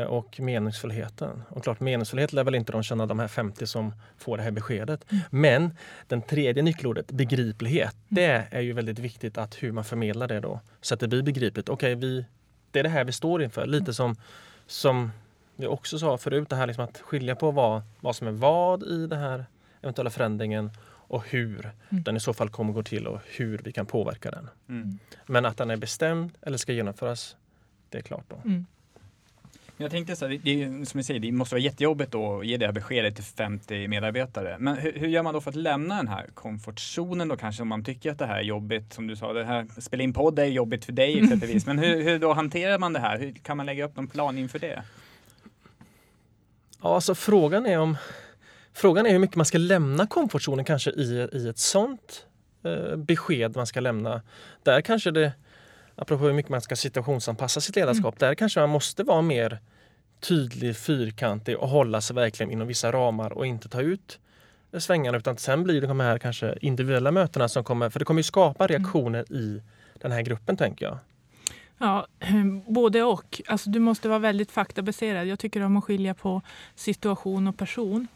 och 0.07 0.39
meningsfullheten. 0.39 1.43
Och 1.49 1.63
klart 1.63 1.79
meningsfullhet 1.79 2.33
lär 2.33 2.43
väl 2.43 2.55
inte 2.55 2.71
de 2.71 2.83
känna 2.83 3.05
de 3.05 3.19
här 3.19 3.27
50 3.27 3.67
som 3.67 3.93
får 4.17 4.37
det 4.37 4.43
här 4.43 4.51
beskedet. 4.51 5.05
Men 5.29 5.77
den 6.07 6.21
tredje 6.21 6.63
nyckelordet, 6.63 7.11
begriplighet, 7.11 7.95
det 8.07 8.47
är 8.51 8.61
ju 8.61 8.73
väldigt 8.73 8.99
viktigt 8.99 9.37
att 9.37 9.63
hur 9.63 9.71
man 9.71 9.83
förmedlar 9.83 10.27
det 10.27 10.39
då. 10.39 10.59
Så 10.81 10.93
att 10.93 10.99
det 10.99 11.07
blir 11.07 11.23
begripligt. 11.23 11.69
Okej, 11.69 11.95
vi, 11.95 12.25
det 12.71 12.79
är 12.79 12.83
det 12.83 12.89
här 12.89 13.03
vi 13.03 13.11
står 13.11 13.43
inför. 13.43 13.65
Lite 13.65 13.93
som, 13.93 14.15
som 14.67 15.11
vi 15.55 15.67
också 15.67 15.99
sa 15.99 16.17
förut, 16.17 16.49
det 16.49 16.55
här 16.55 16.67
liksom 16.67 16.83
att 16.83 16.97
skilja 16.97 17.35
på 17.35 17.51
vad, 17.51 17.81
vad 17.99 18.15
som 18.15 18.27
är 18.27 18.31
vad 18.31 18.83
i 18.83 19.07
den 19.07 19.19
här 19.19 19.45
eventuella 19.81 20.09
förändringen 20.09 20.71
och 21.07 21.27
hur 21.29 21.71
Mm. 21.89 22.03
den 22.03 22.17
i 22.17 22.19
så 22.19 22.33
fall 22.33 22.49
kommer 22.49 22.73
gå 22.73 22.83
till 22.83 23.07
och 23.07 23.19
hur 23.25 23.61
vi 23.63 23.71
kan 23.71 23.85
påverka 23.85 24.31
den. 24.31 24.49
Mm. 24.69 24.99
Men 25.25 25.45
att 25.45 25.57
den 25.57 25.69
är 25.69 25.77
bestämd 25.77 26.31
eller 26.41 26.57
ska 26.57 26.73
genomföras, 26.73 27.35
det 27.89 27.97
är 27.97 28.01
klart 28.01 28.25
då. 28.29 28.35
Jag 29.77 29.91
tänkte 29.91 30.15
så 30.15 30.25
här, 30.25 30.29
det, 30.31 30.37
det, 30.37 30.63
är- 30.63 30.85
som 30.85 30.97
jag 30.97 31.05
säger, 31.05 31.19
det 31.19 31.31
måste 31.31 31.55
vara 31.55 31.61
jättejobbigt 31.63 32.11
då 32.11 32.39
att 32.39 32.45
ge 32.45 32.57
det 32.57 32.65
här 32.65 32.73
beskedet 32.73 33.15
till 33.15 33.23
50 33.23 33.87
medarbetare. 33.87 34.55
Men 34.59 34.77
hur, 34.77 34.93
hur 34.93 35.07
gör 35.07 35.23
man 35.23 35.33
då 35.33 35.41
för 35.41 35.49
att 35.49 35.55
lämna 35.55 35.95
den 35.97 36.07
här 36.07 36.27
komfortzonen 36.33 37.27
då 37.27 37.37
kanske 37.37 37.61
om 37.61 37.67
man 37.67 37.83
tycker 37.83 38.11
att 38.11 38.19
det 38.19 38.25
här 38.25 38.37
är 38.37 38.41
jobbigt, 38.43 38.93
som 38.93 39.07
du 39.07 39.15
sa, 39.15 39.33
det 39.33 39.43
här 39.45 39.67
spela 39.81 40.03
in 40.03 40.13
podd 40.13 40.39
är 40.39 40.45
jobbigt 40.45 40.85
för 40.85 40.91
dig 40.91 41.19
exempelvis. 41.23 41.65
Men 41.65 41.79
hur, 41.79 42.03
hur 42.03 42.19
då 42.19 42.33
hanterar 42.33 42.79
man 42.79 42.93
det 42.93 42.99
här? 42.99 43.19
Hur 43.19 43.31
kan 43.33 43.57
man 43.57 43.65
lägga 43.65 43.85
upp 43.85 43.95
någon 43.95 44.07
plan 44.07 44.37
inför 44.37 44.59
det? 44.59 44.83
Ja, 46.81 46.95
alltså 46.95 47.15
frågan 47.15 47.65
är 47.65 47.79
om 47.79 47.97
Frågan 48.75 49.05
är 49.05 49.11
hur 49.11 49.19
mycket 49.19 49.35
man 49.35 49.45
ska 49.45 49.57
lämna 49.57 50.07
komfortzonen 50.07 50.65
kanske 50.65 50.91
i, 50.91 51.27
i 51.33 51.47
ett 51.49 51.57
sånt 51.57 52.25
eh, 52.63 52.95
besked 52.95 53.55
man 53.55 53.67
ska 53.67 53.79
lämna. 53.79 54.21
Där 54.63 54.81
kanske 54.81 55.11
det, 55.11 55.31
apropå 55.95 56.23
hur 56.23 56.33
mycket 56.33 56.49
man 56.49 56.61
ska 56.61 56.75
situationsanpassa 56.75 57.61
sitt 57.61 57.75
ledarskap, 57.75 58.19
där 58.19 58.35
kanske 58.35 58.59
man 58.59 58.69
måste 58.69 59.03
vara 59.03 59.21
mer 59.21 59.59
tydlig, 60.19 60.77
fyrkantig 60.77 61.57
och 61.57 61.69
hålla 61.69 62.01
sig 62.01 62.15
verkligen 62.15 62.51
inom 62.51 62.67
vissa 62.67 62.91
ramar 62.91 63.33
och 63.33 63.45
inte 63.45 63.69
ta 63.69 63.81
ut 63.81 64.19
svängarna 64.77 65.17
utan 65.17 65.37
sen 65.37 65.63
blir 65.63 65.81
det 65.81 65.87
de 65.87 65.99
här 65.99 66.19
kanske 66.19 66.57
individuella 66.61 67.11
mötena 67.11 67.49
som 67.49 67.63
kommer, 67.63 67.89
för 67.89 67.99
det 67.99 68.05
kommer 68.05 68.19
ju 68.19 68.23
skapa 68.23 68.67
reaktioner 68.67 69.33
i 69.33 69.61
den 69.93 70.11
här 70.11 70.21
gruppen 70.21 70.57
tänker 70.57 70.85
jag. 70.85 70.97
Ja, 71.77 72.07
både 72.67 73.03
och. 73.03 73.41
Alltså, 73.47 73.69
du 73.69 73.79
måste 73.79 74.09
vara 74.09 74.19
väldigt 74.19 74.51
faktabaserad. 74.51 75.27
Jag 75.27 75.39
tycker 75.39 75.61
om 75.61 75.77
att 75.77 75.83
skilja 75.83 76.13
på 76.13 76.41
situation 76.75 77.47
och 77.47 77.57
person. 77.57 78.07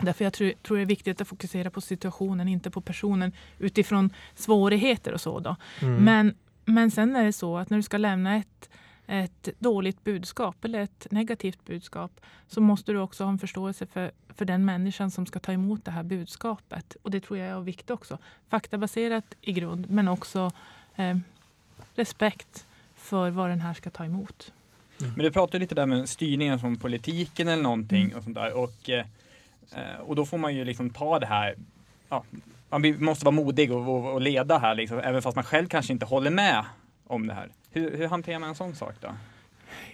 Därför 0.00 0.24
jag 0.24 0.32
tror, 0.32 0.52
tror 0.62 0.76
det 0.76 0.82
är 0.82 0.86
viktigt 0.86 1.20
att 1.20 1.28
fokusera 1.28 1.70
på 1.70 1.80
situationen, 1.80 2.48
inte 2.48 2.70
på 2.70 2.80
personen 2.80 3.32
utifrån 3.58 4.10
svårigheter 4.34 5.12
och 5.12 5.20
så. 5.20 5.40
Då. 5.40 5.56
Mm. 5.80 6.04
Men, 6.04 6.34
men 6.64 6.90
sen 6.90 7.16
är 7.16 7.24
det 7.24 7.32
så 7.32 7.58
att 7.58 7.70
när 7.70 7.76
du 7.76 7.82
ska 7.82 7.96
lämna 7.98 8.36
ett, 8.36 8.70
ett 9.06 9.48
dåligt 9.58 10.04
budskap 10.04 10.64
eller 10.64 10.80
ett 10.80 11.06
negativt 11.10 11.64
budskap 11.64 12.20
så 12.48 12.60
måste 12.60 12.92
du 12.92 12.98
också 12.98 13.24
ha 13.24 13.30
en 13.30 13.38
förståelse 13.38 13.86
för, 13.86 14.10
för 14.28 14.44
den 14.44 14.64
människan 14.64 15.10
som 15.10 15.26
ska 15.26 15.38
ta 15.38 15.52
emot 15.52 15.84
det 15.84 15.90
här 15.90 16.02
budskapet. 16.02 16.96
Och 17.02 17.10
det 17.10 17.20
tror 17.20 17.38
jag 17.38 17.48
är 17.48 17.54
av 17.54 17.64
vikt 17.64 17.90
också. 17.90 18.18
Faktabaserat 18.48 19.24
i 19.40 19.52
grund 19.52 19.90
men 19.90 20.08
också 20.08 20.50
eh, 20.96 21.16
respekt 21.94 22.66
för 22.96 23.30
vad 23.30 23.50
den 23.50 23.60
här 23.60 23.74
ska 23.74 23.90
ta 23.90 24.04
emot. 24.04 24.52
Mm. 25.00 25.12
Men 25.14 25.24
du 25.24 25.30
pratade 25.30 25.58
lite 25.58 25.74
där 25.74 25.86
med 25.86 26.08
styrningen 26.08 26.58
från 26.58 26.76
politiken 26.76 27.48
eller 27.48 27.62
någonting 27.62 28.04
Mm. 28.04 28.16
och 28.16 28.24
sånt 28.24 28.34
där. 28.34 28.52
Och, 28.56 28.90
eh, 28.90 29.06
eh, 29.72 30.00
och 30.00 30.16
då 30.16 30.26
får 30.26 30.38
man 30.38 30.54
ju 30.54 30.64
liksom 30.64 30.90
ta 30.90 31.18
det 31.18 31.26
här, 31.26 31.54
ja, 32.08 32.24
man 32.72 33.04
måste 33.04 33.24
vara 33.24 33.34
modig 33.34 33.72
och, 33.72 33.88
och, 33.88 34.12
och 34.12 34.20
leda 34.20 34.58
här 34.58 34.74
liksom, 34.74 34.98
även 34.98 35.22
fast 35.22 35.36
man 35.36 35.44
själv 35.44 35.68
kanske 35.68 35.92
inte 35.92 36.06
håller 36.06 36.30
med 36.30 36.64
om 37.06 37.26
det 37.26 37.34
här. 37.34 37.48
Hur, 37.70 37.96
hur 37.96 38.08
hanterar 38.08 38.38
man 38.38 38.48
en 38.48 38.54
sån 38.54 38.74
sak 38.74 38.94
då? 39.00 39.08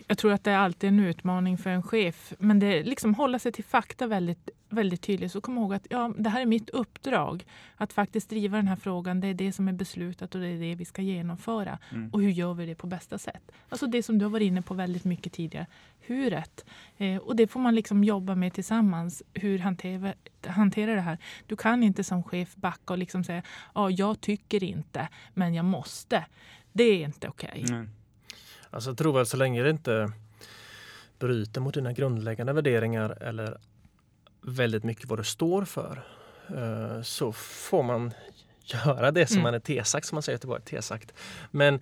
Jag 0.07 0.19
tror 0.19 0.33
att 0.33 0.45
det 0.45 0.51
är 0.51 0.57
alltid 0.57 0.89
en 0.89 1.01
utmaning 1.01 1.59
för 1.59 1.71
en 1.71 1.83
chef. 1.83 2.33
Men 2.39 2.59
det 2.59 2.67
är 2.67 2.85
liksom 2.85 3.15
hålla 3.15 3.39
sig 3.39 3.53
till 3.53 3.65
fakta 3.65 4.07
väldigt, 4.07 4.51
väldigt 4.69 5.03
tydligt. 5.03 5.33
Så 5.33 5.41
kom 5.41 5.59
ihåg 5.59 5.75
att 5.75 5.87
ja, 5.91 6.13
det 6.19 6.31
här 6.31 6.41
är 6.41 6.47
mitt 6.47 6.71
uppdrag. 6.71 7.45
Att 7.77 7.93
faktiskt 7.93 8.31
driva 8.31 8.57
den 8.57 8.69
här 8.69 8.77
frågan. 8.77 9.21
Det 9.21 9.29
är 9.29 9.35
det 9.35 9.53
som 9.53 9.69
är 9.69 9.73
beslutat 9.73 10.35
och 10.35 10.41
det 10.41 10.49
är 10.49 10.61
det 10.61 10.75
vi 10.75 10.85
ska 10.85 11.03
genomföra. 11.03 11.79
Mm. 11.93 12.11
Och 12.11 12.23
hur 12.23 12.31
gör 12.31 12.55
vi 12.55 12.67
det 12.67 12.75
på 12.75 12.87
bästa 12.87 13.19
sätt? 13.19 13.53
Alltså 13.69 13.87
det 13.87 14.03
som 14.03 14.19
du 14.19 14.25
har 14.25 14.31
varit 14.31 14.47
inne 14.47 14.63
på 14.63 14.75
väldigt 14.75 15.05
mycket 15.05 15.33
tidigare. 15.33 15.67
Huret. 16.07 16.65
Eh, 16.97 17.17
och 17.17 17.37
det 17.37 17.47
får 17.47 17.61
man 17.61 17.75
liksom 17.75 18.05
jobba 18.05 18.35
med 18.35 18.53
tillsammans. 18.53 19.23
Hur 19.35 19.59
hantera, 19.59 20.15
hantera 20.47 20.95
det 20.95 21.01
här. 21.01 21.19
Du 21.47 21.57
kan 21.57 21.83
inte 21.83 22.05
som 22.05 22.23
chef 22.23 22.57
backa 22.57 22.93
och 22.93 22.99
liksom 22.99 23.25
säga 23.25 23.43
ja, 23.75 23.91
jag 23.91 24.21
tycker 24.21 24.65
inte, 24.65 25.09
men 25.35 25.55
jag 25.55 25.65
måste. 25.65 26.25
Det 26.73 26.85
är 26.85 27.05
inte 27.05 27.29
okej. 27.29 27.65
Okay. 27.65 27.87
Alltså, 28.71 28.91
jag 28.91 28.99
tror 28.99 29.13
väl 29.13 29.27
så 29.27 29.37
länge 29.37 29.63
det 29.63 29.71
inte 29.71 30.13
bryter 31.19 31.61
mot 31.61 31.75
dina 31.75 31.93
grundläggande 31.93 32.53
värderingar 32.53 33.23
eller 33.23 33.59
väldigt 34.41 34.85
mycket 34.85 35.09
vad 35.09 35.19
du 35.19 35.25
står 35.25 35.65
för 35.65 36.05
eh, 36.49 37.03
så 37.03 37.33
får 37.33 37.83
man 37.83 38.13
göra 38.65 39.11
det 39.11 39.27
som 39.27 39.37
mm. 39.37 39.43
man 39.43 39.55
är 39.55 39.59
tesagt, 39.61 40.07
som 40.07 40.17
man 40.17 40.23
säger 40.23 40.35
i 40.35 40.37
Göteborg, 40.37 40.63
tesagt. 40.63 41.13
Men 41.51 41.81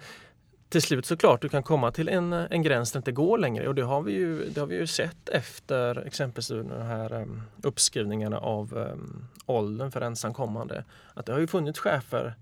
till 0.68 0.82
slut 0.82 1.06
såklart, 1.06 1.42
du 1.42 1.48
kan 1.48 1.62
komma 1.62 1.92
till 1.92 2.08
en, 2.08 2.32
en 2.32 2.62
gräns 2.62 2.92
där 2.92 2.98
det 2.98 3.00
inte 3.00 3.12
går 3.12 3.38
längre 3.38 3.68
och 3.68 3.74
det 3.74 3.82
har 3.82 4.02
vi 4.02 4.12
ju, 4.12 4.50
det 4.50 4.60
har 4.60 4.66
vi 4.66 4.76
ju 4.76 4.86
sett 4.86 5.28
efter 5.28 6.06
exempelvis 6.06 6.48
de 6.48 6.70
här 6.70 7.12
um, 7.12 7.42
uppskrivningarna 7.62 8.38
av 8.38 8.74
um, 8.76 9.28
åldern 9.46 9.90
för 9.90 10.00
ensamkommande. 10.00 10.84
Att 11.14 11.26
det 11.26 11.32
har 11.32 11.40
ju 11.40 11.46
funnits 11.46 11.78
chefer 11.78 12.34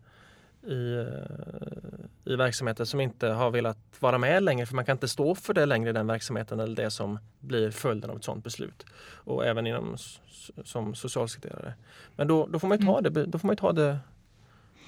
i, 0.67 0.95
eh, 0.95 2.33
i 2.33 2.37
verksamheter 2.37 2.85
som 2.85 3.01
inte 3.01 3.29
har 3.29 3.51
velat 3.51 3.79
vara 4.01 4.19
med 4.19 4.43
längre 4.43 4.67
för 4.67 4.75
man 4.75 4.85
kan 4.85 4.97
inte 4.97 5.09
stå 5.09 5.35
för 5.35 5.55
det 5.55 5.67
längre 5.67 5.91
i 5.91 5.93
den 5.93 6.07
verksamheten 6.07 6.61
eller 6.61 6.77
det 6.77 6.91
som 6.91 7.19
blir 7.41 7.71
följden 7.71 8.11
av 8.11 8.17
ett 8.17 8.25
sådant 8.25 8.45
beslut. 8.45 8.87
Och 9.15 9.47
även 9.47 9.67
inom, 9.67 9.97
som 10.65 10.95
socialsekreterare. 10.95 11.75
Men 12.17 12.29
då, 12.29 12.47
då 12.47 12.59
får 12.59 12.69
man 12.69 12.87
ta 12.87 12.99
mm. 12.99 13.13
det, 13.13 13.27
då 13.27 13.39
får 13.39 13.47
man 13.47 13.57
ta 13.57 13.73
det 13.73 13.99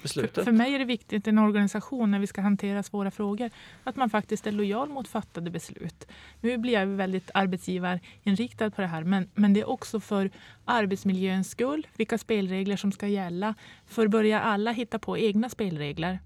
beslutet. 0.07 0.35
För, 0.35 0.43
för 0.43 0.51
mig 0.51 0.75
är 0.75 0.79
det 0.79 0.85
viktigt 0.85 1.27
i 1.27 1.29
en 1.29 1.39
organisation 1.39 2.11
när 2.11 2.19
vi 2.19 2.27
ska 2.27 2.41
hantera 2.41 2.83
svåra 2.83 3.11
frågor 3.11 3.49
att 3.83 3.95
man 3.95 4.09
faktiskt 4.09 4.47
är 4.47 4.51
lojal 4.51 4.89
mot 4.89 5.07
fattade 5.07 5.51
beslut. 5.51 6.07
Nu 6.41 6.57
blir 6.57 6.73
jag 6.73 6.87
väldigt 6.87 7.31
arbetsgivarinriktad 7.33 8.71
på 8.71 8.81
det 8.81 8.87
här 8.87 9.03
men, 9.03 9.29
men 9.35 9.53
det 9.53 9.59
är 9.59 9.69
också 9.69 9.99
för 9.99 10.31
arbetsmiljöns 10.65 11.49
skull, 11.49 11.87
vilka 11.97 12.17
spelregler 12.17 12.77
som 12.77 12.91
ska 12.91 13.07
gälla. 13.07 13.55
För 13.85 14.07
börjar 14.07 14.39
alla 14.39 14.71
hitta 14.71 14.99
på 14.99 15.17
egna 15.17 15.49
spelregler 15.49 16.19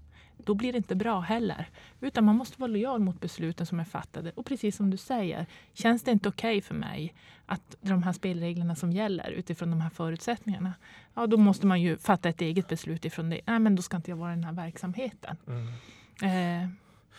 då 0.46 0.54
blir 0.54 0.72
det 0.72 0.76
inte 0.76 0.94
bra 0.94 1.20
heller. 1.20 1.66
Utan 2.00 2.24
man 2.24 2.36
måste 2.36 2.60
vara 2.60 2.70
lojal 2.70 3.00
mot 3.00 3.20
besluten 3.20 3.66
som 3.66 3.80
är 3.80 3.84
fattade. 3.84 4.32
Och 4.34 4.46
precis 4.46 4.76
som 4.76 4.90
du 4.90 4.96
säger, 4.96 5.46
känns 5.72 6.02
det 6.02 6.10
inte 6.10 6.28
okej 6.28 6.58
okay 6.58 6.62
för 6.62 6.74
mig 6.74 7.14
att 7.46 7.76
de 7.80 8.02
här 8.02 8.12
spelreglerna 8.12 8.74
som 8.74 8.92
gäller 8.92 9.30
utifrån 9.30 9.70
de 9.70 9.80
här 9.80 9.90
förutsättningarna, 9.90 10.74
ja 11.14 11.26
då 11.26 11.36
måste 11.36 11.66
man 11.66 11.80
ju 11.80 11.98
fatta 11.98 12.28
ett 12.28 12.40
eget 12.40 12.68
beslut 12.68 13.04
ifrån 13.04 13.30
det. 13.30 13.40
Nej, 13.46 13.58
men 13.58 13.76
då 13.76 13.82
ska 13.82 13.96
inte 13.96 14.10
jag 14.10 14.16
vara 14.16 14.32
i 14.32 14.34
den 14.34 14.44
här 14.44 14.52
verksamheten. 14.52 15.36
Mm. 15.46 15.66
Eh, 16.22 16.68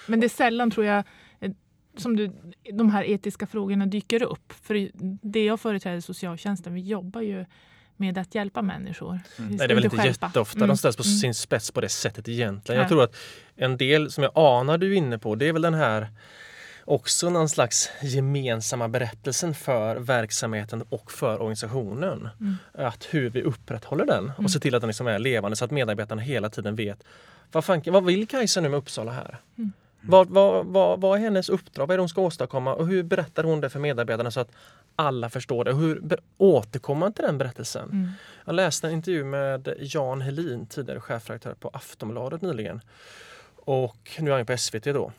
men 0.07 0.19
det 0.19 0.27
är 0.27 0.29
sällan, 0.29 0.71
tror 0.71 0.85
jag, 0.85 1.03
eh, 1.39 1.51
som 1.97 2.15
du, 2.15 2.31
de 2.73 2.89
här 2.89 3.03
etiska 3.03 3.47
frågorna 3.47 3.85
dyker 3.85 4.23
upp. 4.23 4.53
För 4.53 4.89
det 5.21 5.45
jag 5.45 5.59
företräder 5.59 5.99
socialtjänsten, 5.99 6.73
vi 6.73 6.81
jobbar 6.81 7.21
ju 7.21 7.45
med 8.05 8.17
att 8.17 8.35
hjälpa 8.35 8.61
människor. 8.61 9.19
Mm. 9.37 9.51
Nej, 9.51 9.67
det 9.67 9.73
är 9.73 9.75
väl 9.75 9.83
inte 9.85 9.97
skärpa. 9.97 10.25
jätteofta 10.27 10.57
mm. 10.57 10.67
de 10.67 10.77
ställs 10.77 10.95
på 10.95 11.03
mm. 11.03 11.17
sin 11.17 11.33
spets 11.33 11.71
på 11.71 11.81
det 11.81 11.89
sättet 11.89 12.29
egentligen. 12.29 12.81
Jag 12.81 12.89
tror 12.89 13.03
att 13.03 13.15
en 13.55 13.77
del 13.77 14.11
som 14.11 14.23
jag 14.23 14.31
anar 14.35 14.77
du 14.77 14.93
är 14.93 14.97
inne 14.97 15.17
på, 15.17 15.35
det 15.35 15.47
är 15.47 15.53
väl 15.53 15.61
den 15.61 15.73
här 15.73 16.07
också 16.85 17.29
någon 17.29 17.49
slags 17.49 17.89
gemensamma 18.01 18.87
berättelsen 18.87 19.53
för 19.53 19.95
verksamheten 19.95 20.83
och 20.89 21.11
för 21.11 21.41
organisationen. 21.41 22.29
Mm. 22.39 22.55
Att 22.73 23.07
hur 23.11 23.29
vi 23.29 23.41
upprätthåller 23.41 24.05
den 24.05 24.29
och 24.29 24.39
mm. 24.39 24.49
se 24.49 24.59
till 24.59 24.75
att 24.75 24.81
den 24.81 24.87
liksom 24.87 25.07
är 25.07 25.19
levande 25.19 25.55
så 25.55 25.65
att 25.65 25.71
medarbetarna 25.71 26.21
hela 26.21 26.49
tiden 26.49 26.75
vet 26.75 27.03
vad, 27.51 27.65
fan, 27.65 27.81
vad 27.85 28.05
vill 28.05 28.27
Kajsa 28.27 28.61
nu 28.61 28.69
med 28.69 28.77
Uppsala 28.77 29.11
här? 29.11 29.37
Mm. 29.57 29.71
Vad, 30.07 30.29
vad, 30.29 30.65
vad, 30.65 31.01
vad 31.01 31.19
är 31.19 31.23
hennes 31.23 31.49
uppdrag? 31.49 31.87
Vad 31.87 31.93
är 31.93 31.97
det 31.97 32.01
hon 32.01 32.09
ska 32.09 32.21
åstadkomma? 32.21 32.73
Och 32.73 32.87
hur 32.87 33.03
berättar 33.03 33.43
hon 33.43 33.61
det 33.61 33.69
för 33.69 33.79
medarbetarna 33.79 34.31
så 34.31 34.39
att 34.39 34.51
alla 34.95 35.29
förstår 35.29 35.65
det? 35.65 35.71
Och 35.71 35.77
hur 35.77 36.19
återkommer 36.37 36.99
man 36.99 37.13
till 37.13 37.25
den 37.25 37.37
berättelsen? 37.37 37.89
Mm. 37.89 38.09
Jag 38.45 38.55
läste 38.55 38.87
en 38.87 38.93
intervju 38.93 39.23
med 39.23 39.73
Jan 39.79 40.21
Helin, 40.21 40.65
tidigare 40.65 40.99
chefredaktör 40.99 41.53
på 41.53 41.69
Aftonbladet 41.73 42.41
nyligen. 42.41 42.81
Och 43.55 44.11
nu 44.19 44.31
är 44.31 44.35
han 44.35 44.45
på 44.45 44.57
SVT 44.57 44.83
då. 44.83 45.11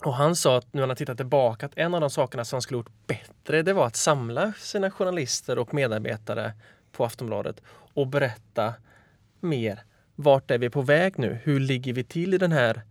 Och 0.00 0.14
han 0.14 0.36
sa 0.36 0.58
att 0.58 0.72
nu 0.72 0.80
när 0.80 0.86
han 0.86 0.96
tittat 0.96 1.16
tillbaka 1.16 1.66
att 1.66 1.78
en 1.78 1.94
av 1.94 2.00
de 2.00 2.10
sakerna 2.10 2.44
som 2.44 2.56
han 2.56 2.62
skulle 2.62 2.78
gjort 2.78 3.06
bättre 3.06 3.62
det 3.62 3.72
var 3.72 3.86
att 3.86 3.96
samla 3.96 4.52
sina 4.52 4.90
journalister 4.90 5.58
och 5.58 5.74
medarbetare 5.74 6.52
på 6.92 7.04
Aftonbladet 7.04 7.62
och 7.94 8.06
berätta 8.06 8.74
mer. 9.40 9.82
Vart 10.14 10.50
är 10.50 10.58
vi 10.58 10.70
på 10.70 10.82
väg 10.82 11.18
nu? 11.18 11.38
Hur 11.42 11.60
ligger 11.60 11.92
vi 11.92 12.04
till 12.04 12.34
i 12.34 12.38
den 12.38 12.52
här 12.52 12.82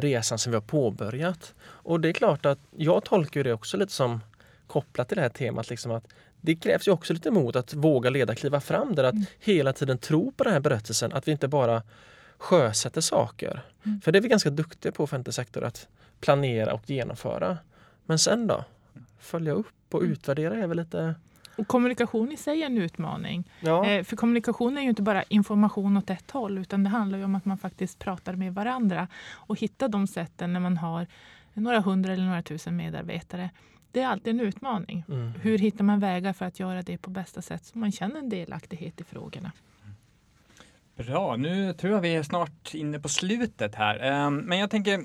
resan 0.00 0.38
som 0.38 0.52
vi 0.52 0.56
har 0.56 0.62
påbörjat. 0.62 1.54
Och 1.62 2.00
det 2.00 2.08
är 2.08 2.12
klart 2.12 2.46
att 2.46 2.58
jag 2.76 3.04
tolkar 3.04 3.44
det 3.44 3.52
också 3.52 3.76
lite 3.76 3.92
som 3.92 4.20
kopplat 4.66 5.08
till 5.08 5.16
det 5.16 5.22
här 5.22 5.28
temat. 5.28 5.70
Liksom 5.70 5.92
att 5.92 6.04
det 6.40 6.54
krävs 6.54 6.88
ju 6.88 6.92
också 6.92 7.12
lite 7.12 7.30
mod 7.30 7.56
att 7.56 7.74
våga 7.74 8.10
leda, 8.10 8.34
kliva 8.34 8.60
fram 8.60 8.94
där, 8.94 9.04
att 9.04 9.12
mm. 9.12 9.24
hela 9.38 9.72
tiden 9.72 9.98
tro 9.98 10.32
på 10.32 10.44
den 10.44 10.52
här 10.52 10.60
berättelsen, 10.60 11.12
att 11.12 11.28
vi 11.28 11.32
inte 11.32 11.48
bara 11.48 11.82
sjösätter 12.38 13.00
saker. 13.00 13.62
Mm. 13.86 14.00
För 14.00 14.12
det 14.12 14.18
är 14.18 14.20
vi 14.20 14.28
ganska 14.28 14.50
duktiga 14.50 14.92
på 14.92 15.04
offentlig 15.04 15.34
sektor, 15.34 15.64
att 15.64 15.88
planera 16.20 16.74
och 16.74 16.90
genomföra. 16.90 17.58
Men 18.06 18.18
sen 18.18 18.46
då? 18.46 18.64
Följa 19.18 19.52
upp 19.52 19.74
och 19.90 20.00
mm. 20.00 20.12
utvärdera 20.12 20.54
är 20.54 20.66
väl 20.66 20.76
lite 20.76 21.14
och 21.56 21.68
kommunikation 21.68 22.32
i 22.32 22.36
sig 22.36 22.62
är 22.62 22.66
en 22.66 22.78
utmaning. 22.78 23.44
Ja. 23.60 23.86
Eh, 23.86 24.04
för 24.04 24.16
kommunikation 24.16 24.78
är 24.78 24.82
ju 24.82 24.88
inte 24.88 25.02
bara 25.02 25.22
information 25.22 25.96
åt 25.96 26.10
ett 26.10 26.30
håll 26.30 26.58
utan 26.58 26.84
det 26.84 26.90
handlar 26.90 27.18
ju 27.18 27.24
om 27.24 27.34
att 27.34 27.44
man 27.44 27.58
faktiskt 27.58 27.98
pratar 27.98 28.34
med 28.34 28.54
varandra 28.54 29.08
och 29.32 29.60
hittar 29.60 29.88
de 29.88 30.06
sätten 30.06 30.52
när 30.52 30.60
man 30.60 30.76
har 30.76 31.06
några 31.54 31.80
hundra 31.80 32.12
eller 32.12 32.24
några 32.24 32.42
tusen 32.42 32.76
medarbetare. 32.76 33.50
Det 33.92 34.00
är 34.00 34.06
alltid 34.06 34.34
en 34.34 34.40
utmaning. 34.40 35.04
Mm. 35.08 35.32
Hur 35.42 35.58
hittar 35.58 35.84
man 35.84 36.00
vägar 36.00 36.32
för 36.32 36.44
att 36.44 36.60
göra 36.60 36.82
det 36.82 36.98
på 36.98 37.10
bästa 37.10 37.42
sätt 37.42 37.64
så 37.64 37.78
man 37.78 37.92
känner 37.92 38.18
en 38.18 38.28
delaktighet 38.28 39.00
i 39.00 39.04
frågorna? 39.04 39.52
Bra, 40.96 41.36
nu 41.36 41.72
tror 41.72 41.92
jag 41.92 42.00
vi 42.00 42.14
är 42.14 42.22
snart 42.22 42.74
inne 42.74 43.00
på 43.00 43.08
slutet 43.08 43.74
här. 43.74 43.98
Ehm, 43.98 44.36
men 44.36 44.58
jag 44.58 44.70
tänker, 44.70 45.04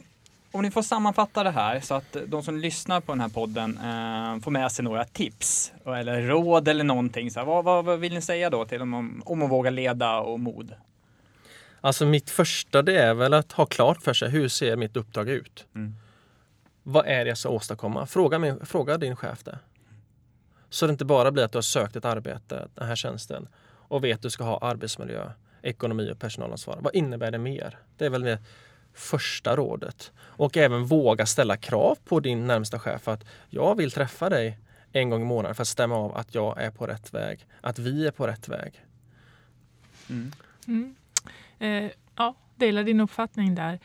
om 0.51 0.61
ni 0.61 0.71
får 0.71 0.81
sammanfatta 0.81 1.43
det 1.43 1.51
här 1.51 1.79
så 1.79 1.93
att 1.93 2.17
de 2.27 2.43
som 2.43 2.57
lyssnar 2.57 3.01
på 3.01 3.11
den 3.11 3.21
här 3.21 3.29
podden 3.29 3.77
eh, 3.77 4.43
får 4.43 4.51
med 4.51 4.71
sig 4.71 4.85
några 4.85 5.05
tips 5.05 5.73
eller 5.85 6.21
råd 6.21 6.67
eller 6.67 6.83
någonting. 6.83 7.31
Så 7.31 7.39
här, 7.39 7.45
vad, 7.45 7.63
vad, 7.63 7.85
vad, 7.85 7.99
vill 7.99 8.13
ni 8.13 8.21
säga 8.21 8.49
då 8.49 8.65
till 8.65 8.79
dem 8.79 8.93
om, 8.93 9.23
om 9.25 9.41
att 9.41 9.49
våga 9.49 9.69
leda 9.69 10.19
och 10.19 10.39
mod? 10.39 10.73
Alltså 11.81 12.05
mitt 12.05 12.29
första 12.29 12.81
det 12.81 12.97
är 12.97 13.13
väl 13.13 13.33
att 13.33 13.51
ha 13.51 13.65
klart 13.65 14.01
för 14.01 14.13
sig 14.13 14.29
hur 14.29 14.47
ser 14.47 14.75
mitt 14.75 14.97
uppdrag 14.97 15.29
ut? 15.29 15.65
Mm. 15.75 15.95
Vad 16.83 17.05
är 17.05 17.25
det 17.25 17.29
jag 17.29 17.37
ska 17.37 17.49
åstadkomma? 17.49 18.05
Fråga, 18.05 18.39
min, 18.39 18.65
fråga 18.65 18.97
din 18.97 19.15
chef 19.15 19.43
det. 19.43 19.59
Så 20.69 20.87
det 20.87 20.91
inte 20.91 21.05
bara 21.05 21.31
blir 21.31 21.43
att 21.43 21.51
du 21.51 21.57
har 21.57 21.61
sökt 21.61 21.95
ett 21.95 22.05
arbete, 22.05 22.67
den 22.75 22.87
här 22.87 22.95
tjänsten 22.95 23.47
och 23.89 24.03
vet 24.03 24.15
att 24.15 24.21
du 24.21 24.29
ska 24.29 24.43
ha 24.43 24.57
arbetsmiljö, 24.57 25.31
ekonomi 25.61 26.11
och 26.11 26.19
personalansvar. 26.19 26.77
Vad 26.81 26.95
innebär 26.95 27.31
det 27.31 27.37
mer? 27.37 27.77
Det 27.97 28.05
är 28.05 28.09
väl 28.09 28.21
det 28.21 28.39
första 28.99 29.55
rådet. 29.55 30.11
Och 30.19 30.57
även 30.57 30.85
våga 30.85 31.25
ställa 31.25 31.57
krav 31.57 31.97
på 32.05 32.19
din 32.19 32.47
närmsta 32.47 32.79
chef 32.79 33.07
att 33.07 33.25
jag 33.49 33.75
vill 33.75 33.91
träffa 33.91 34.29
dig 34.29 34.57
en 34.91 35.09
gång 35.09 35.21
i 35.21 35.25
månaden 35.25 35.55
för 35.55 35.61
att 35.61 35.67
stämma 35.67 35.95
av 35.95 36.17
att 36.17 36.35
jag 36.35 36.61
är 36.61 36.71
på 36.71 36.87
rätt 36.87 37.13
väg, 37.13 37.45
att 37.61 37.79
vi 37.79 38.07
är 38.07 38.11
på 38.11 38.27
rätt 38.27 38.47
väg. 38.47 38.85
Mm. 40.09 40.31
Mm. 40.67 40.95
Eh, 41.59 41.91
ja, 42.15 42.35
delar 42.55 42.83
din 42.83 42.99
uppfattning 42.99 43.55
där. 43.55 43.79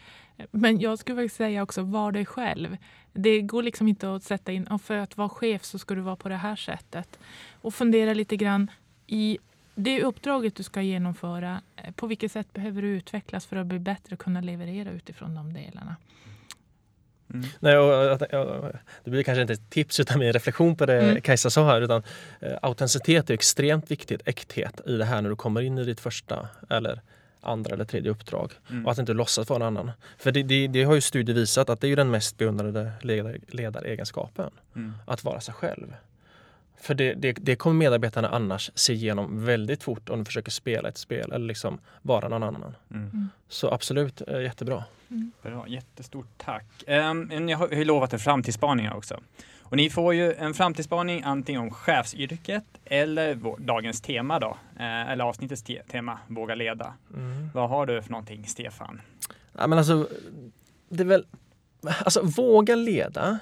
Men 0.50 0.80
jag 0.80 0.98
skulle 0.98 1.28
säga 1.28 1.62
också, 1.62 1.82
var 1.82 2.12
dig 2.12 2.26
själv. 2.26 2.76
Det 3.12 3.40
går 3.40 3.62
liksom 3.62 3.88
inte 3.88 4.14
att 4.14 4.22
sätta 4.22 4.52
in, 4.52 4.66
och 4.66 4.82
för 4.82 4.96
att 4.96 5.16
vara 5.16 5.28
chef 5.28 5.64
så 5.64 5.78
ska 5.78 5.94
du 5.94 6.00
vara 6.00 6.16
på 6.16 6.28
det 6.28 6.36
här 6.36 6.56
sättet. 6.56 7.18
Och 7.60 7.74
fundera 7.74 8.14
lite 8.14 8.36
grann 8.36 8.70
i 9.06 9.38
det 9.74 10.02
uppdraget 10.02 10.56
du 10.56 10.62
ska 10.62 10.82
genomföra, 10.82 11.62
eh, 11.76 11.92
på 11.92 12.06
vilket 12.06 12.32
sätt 12.32 12.52
behöver 12.52 12.82
du 12.82 12.88
utvecklas 12.88 13.46
för 13.46 13.56
att 13.56 13.66
bli 13.66 13.78
bättre 13.78 14.14
och 14.14 14.20
kunna 14.20 14.40
leverera 14.40 14.90
utifrån 14.90 15.34
de 15.34 15.52
delarna? 15.52 15.96
Mm. 17.34 17.46
Nej, 17.60 17.78
och, 17.78 18.18
det 19.04 19.10
blir 19.10 19.22
kanske 19.22 19.42
inte 19.42 19.52
ett 19.52 19.70
tips 19.70 20.00
utan 20.00 20.22
en 20.22 20.32
reflektion 20.32 20.76
på 20.76 20.86
det 20.86 21.00
mm. 21.00 21.20
Kajsa 21.20 21.50
sa 21.50 21.66
här. 21.66 21.80
Utan, 21.80 22.02
eh, 22.40 22.52
autenticitet 22.62 23.30
är 23.30 23.34
extremt 23.34 23.90
viktigt, 23.90 24.22
äkthet 24.24 24.80
i 24.86 24.96
det 24.96 25.04
här 25.04 25.22
när 25.22 25.30
du 25.30 25.36
kommer 25.36 25.60
in 25.60 25.78
i 25.78 25.84
ditt 25.84 26.00
första 26.00 26.48
eller 26.70 27.00
andra 27.40 27.74
eller 27.74 27.84
tredje 27.84 28.10
uppdrag. 28.10 28.52
Mm. 28.70 28.86
Och 28.86 28.92
att 28.92 28.98
inte 28.98 29.12
låtsas 29.12 29.48
vara 29.48 29.56
en 29.56 29.66
annan. 29.66 29.90
För 30.18 30.32
det, 30.32 30.42
det, 30.42 30.66
det, 30.66 30.84
har 30.84 30.94
ju 30.94 31.00
studier 31.00 31.36
visat 31.36 31.70
att 31.70 31.80
det 31.80 31.88
är 31.88 31.96
den 31.96 32.10
mest 32.10 32.38
beundrade 32.38 32.92
ledar, 33.02 33.38
ledaregenskapen. 33.48 34.50
Mm. 34.76 34.92
Att 35.06 35.24
vara 35.24 35.40
sig 35.40 35.54
själv. 35.54 35.94
För 36.80 36.94
det, 36.94 37.14
det, 37.14 37.32
det 37.32 37.56
kommer 37.56 37.78
medarbetarna 37.78 38.28
annars 38.28 38.70
se 38.74 38.92
igenom 38.92 39.44
väldigt 39.44 39.82
fort 39.82 40.08
om 40.08 40.18
de 40.18 40.24
försöker 40.24 40.50
spela 40.50 40.88
ett 40.88 40.98
spel 40.98 41.32
eller 41.32 41.46
liksom 41.46 41.78
vara 42.02 42.28
någon 42.28 42.42
annan. 42.42 42.76
Mm. 42.90 43.28
Så 43.48 43.70
absolut, 43.70 44.22
eh, 44.28 44.40
jättebra. 44.42 44.84
Bra, 45.42 45.68
jättestort 45.68 46.28
tack. 46.36 46.64
Um, 46.86 47.20
ni 47.22 47.52
har 47.52 47.68
ju 47.68 47.84
lovat 47.84 48.12
en 48.12 48.18
framtidsspaning 48.18 48.90
också. 48.90 49.20
Och 49.62 49.76
ni 49.76 49.90
får 49.90 50.14
ju 50.14 50.32
en 50.32 50.54
framtidsspaning 50.54 51.22
antingen 51.24 51.60
om 51.60 51.70
chefsyrket 51.70 52.64
eller 52.84 53.34
vår, 53.34 53.58
dagens 53.58 54.00
tema 54.00 54.38
då, 54.38 54.56
eh, 54.78 55.10
eller 55.10 55.24
avsnittets 55.24 55.62
te 55.62 55.82
tema, 55.82 56.18
våga 56.26 56.54
leda. 56.54 56.94
Mm. 57.14 57.50
Vad 57.54 57.68
har 57.68 57.86
du 57.86 58.02
för 58.02 58.10
någonting, 58.10 58.46
Stefan? 58.46 59.00
Ja, 59.52 59.66
men 59.66 59.78
alltså, 59.78 60.08
det 60.88 61.02
är 61.02 61.06
väl 61.06 61.26
Alltså 62.04 62.20
våga 62.22 62.74
leda. 62.74 63.38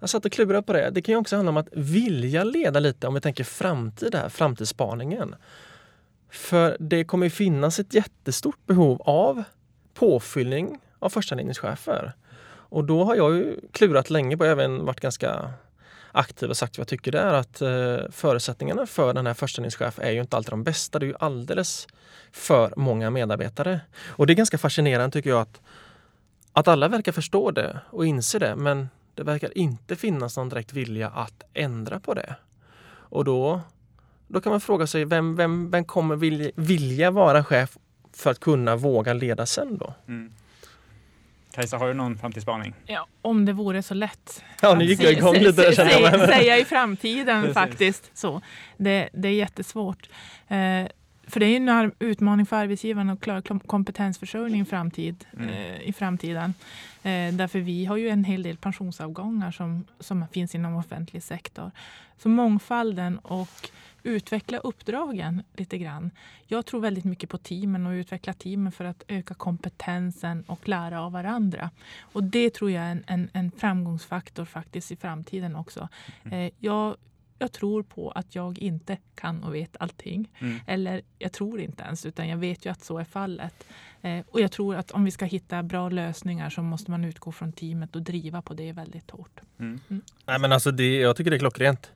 Jag 0.00 0.10
satt 0.10 0.24
och 0.24 0.32
klurade 0.32 0.62
på 0.62 0.72
det. 0.72 0.90
Det 0.90 1.02
kan 1.02 1.12
ju 1.12 1.18
också 1.18 1.36
handla 1.36 1.50
om 1.50 1.56
att 1.56 1.68
vilja 1.72 2.44
leda 2.44 2.80
lite 2.80 3.06
om 3.06 3.14
vi 3.14 3.20
tänker 3.20 3.44
framtid 3.44 4.14
här, 4.14 4.28
framtidsspaningen. 4.28 5.34
För 6.30 6.76
det 6.80 7.04
kommer 7.04 7.26
ju 7.26 7.30
finnas 7.30 7.78
ett 7.78 7.94
jättestort 7.94 8.66
behov 8.66 9.02
av 9.02 9.42
påfyllning 9.94 10.78
av 10.98 11.08
första 11.10 11.54
chefer. 11.54 12.12
Och 12.68 12.84
då 12.84 13.04
har 13.04 13.16
jag 13.16 13.34
ju 13.34 13.60
klurat 13.72 14.10
länge 14.10 14.36
på, 14.36 14.44
även 14.44 14.84
varit 14.84 15.00
ganska 15.00 15.50
aktiv 16.12 16.50
och 16.50 16.56
sagt 16.56 16.78
vad 16.78 16.82
jag 16.82 16.88
tycker 16.88 17.12
det 17.12 17.18
är 17.18 17.34
att 17.34 17.62
eh, 17.62 18.10
förutsättningarna 18.10 18.86
för 18.86 19.14
den 19.14 19.26
här 19.26 19.34
första 19.34 19.62
är 19.96 20.10
ju 20.10 20.20
inte 20.20 20.36
alltid 20.36 20.52
de 20.52 20.64
bästa. 20.64 20.98
Det 20.98 21.06
är 21.06 21.08
ju 21.08 21.14
alldeles 21.20 21.88
för 22.32 22.72
många 22.76 23.10
medarbetare. 23.10 23.80
Och 24.06 24.26
det 24.26 24.32
är 24.32 24.34
ganska 24.34 24.58
fascinerande 24.58 25.12
tycker 25.12 25.30
jag 25.30 25.40
att 25.40 25.60
att 26.56 26.68
alla 26.68 26.88
verkar 26.88 27.12
förstå 27.12 27.50
det 27.50 27.80
och 27.90 28.06
inse 28.06 28.38
det 28.38 28.56
men 28.56 28.88
det 29.14 29.22
verkar 29.22 29.58
inte 29.58 29.96
finnas 29.96 30.36
någon 30.36 30.48
direkt 30.48 30.72
vilja 30.72 31.08
att 31.08 31.42
ändra 31.54 32.00
på 32.00 32.14
det. 32.14 32.34
Och 32.88 33.24
då, 33.24 33.60
då 34.28 34.40
kan 34.40 34.50
man 34.50 34.60
fråga 34.60 34.86
sig 34.86 35.04
vem, 35.04 35.36
vem, 35.36 35.70
vem 35.70 35.84
kommer 35.84 36.16
vilja, 36.16 36.50
vilja 36.54 37.10
vara 37.10 37.44
chef 37.44 37.76
för 38.12 38.30
att 38.30 38.40
kunna 38.40 38.76
våga 38.76 39.12
leda 39.12 39.46
sen 39.46 39.78
då? 39.78 39.94
Mm. 40.08 40.32
Kajsa, 41.52 41.78
har 41.78 41.88
du 41.88 41.94
någon 41.94 42.18
framtidsspaning? 42.18 42.74
Ja, 42.86 43.06
om 43.22 43.44
det 43.44 43.52
vore 43.52 43.82
så 43.82 43.94
lätt. 43.94 44.44
Ja, 44.62 44.74
nu 44.74 44.84
gick 44.84 45.02
jag 45.02 45.12
igång 45.12 45.34
lite 45.34 45.62
där 45.62 45.72
känner 45.72 46.00
jag. 46.00 46.28
Säga 46.28 46.58
i 46.58 46.64
framtiden 46.64 47.54
faktiskt. 47.54 48.10
Så. 48.14 48.40
Det, 48.76 49.08
det 49.12 49.28
är 49.28 49.32
jättesvårt. 49.32 50.08
Eh, 50.48 50.86
för 51.26 51.40
det 51.40 51.46
är 51.46 51.50
ju 51.60 51.68
en 51.68 51.92
utmaning 51.98 52.46
för 52.46 52.56
arbetsgivaren 52.56 53.10
att 53.10 53.20
klara 53.20 53.42
kom- 53.42 53.60
kompetensförsörjning 53.60 54.60
i, 54.60 54.64
framtid, 54.64 55.24
Mm. 55.32 55.48
eh, 55.48 55.80
i 55.88 55.92
framtiden. 55.92 56.54
Eh, 57.02 57.34
därför 57.34 57.58
vi 57.58 57.84
har 57.84 57.96
ju 57.96 58.08
en 58.08 58.24
hel 58.24 58.42
del 58.42 58.56
pensionsavgångar 58.56 59.50
som, 59.50 59.84
som 60.00 60.24
finns 60.32 60.54
inom 60.54 60.76
offentlig 60.76 61.22
sektor. 61.22 61.70
Så 62.18 62.28
mångfalden 62.28 63.18
och 63.18 63.70
utveckla 64.02 64.58
uppdragen 64.58 65.42
lite 65.56 65.78
grann. 65.78 66.10
Jag 66.46 66.66
tror 66.66 66.80
väldigt 66.80 67.04
mycket 67.04 67.30
på 67.30 67.38
teamen 67.38 67.86
och 67.86 67.90
utveckla 67.90 68.32
teamen 68.32 68.72
för 68.72 68.84
att 68.84 69.04
öka 69.08 69.34
kompetensen 69.34 70.44
och 70.46 70.68
lära 70.68 71.00
av 71.02 71.12
varandra. 71.12 71.70
Och 72.00 72.24
det 72.24 72.50
tror 72.54 72.70
jag 72.70 72.84
är 72.84 72.90
en, 72.90 73.04
en, 73.06 73.28
en 73.32 73.50
framgångsfaktor 73.50 74.44
faktiskt 74.44 74.92
i 74.92 74.96
framtiden 74.96 75.56
också. 75.56 75.88
Eh, 76.30 76.50
jag, 76.58 76.96
jag 77.38 77.52
tror 77.52 77.82
på 77.82 78.10
att 78.10 78.34
jag 78.34 78.58
inte 78.58 78.98
kan 79.14 79.44
och 79.44 79.54
vet 79.54 79.76
allting. 79.80 80.32
Mm. 80.38 80.60
Eller 80.66 81.02
jag 81.18 81.32
tror 81.32 81.60
inte 81.60 81.82
ens, 81.82 82.06
utan 82.06 82.28
jag 82.28 82.36
vet 82.36 82.66
ju 82.66 82.70
att 82.70 82.84
så 82.84 82.98
är 82.98 83.04
fallet. 83.04 83.66
Eh, 84.02 84.24
och 84.30 84.40
jag 84.40 84.52
tror 84.52 84.76
att 84.76 84.90
om 84.90 85.04
vi 85.04 85.10
ska 85.10 85.24
hitta 85.24 85.62
bra 85.62 85.88
lösningar 85.88 86.50
så 86.50 86.62
måste 86.62 86.90
man 86.90 87.04
utgå 87.04 87.32
från 87.32 87.52
teamet 87.52 87.96
och 87.96 88.02
driva 88.02 88.42
på 88.42 88.54
det 88.54 88.72
väldigt 88.72 89.10
hårt. 89.10 89.40
Mm. 89.58 89.80
Nej, 90.24 90.38
men 90.38 90.52
alltså 90.52 90.70
det, 90.70 90.96
jag 90.96 91.16
tycker 91.16 91.30
det 91.30 91.36
är 91.36 91.38
klockrent. 91.38 91.90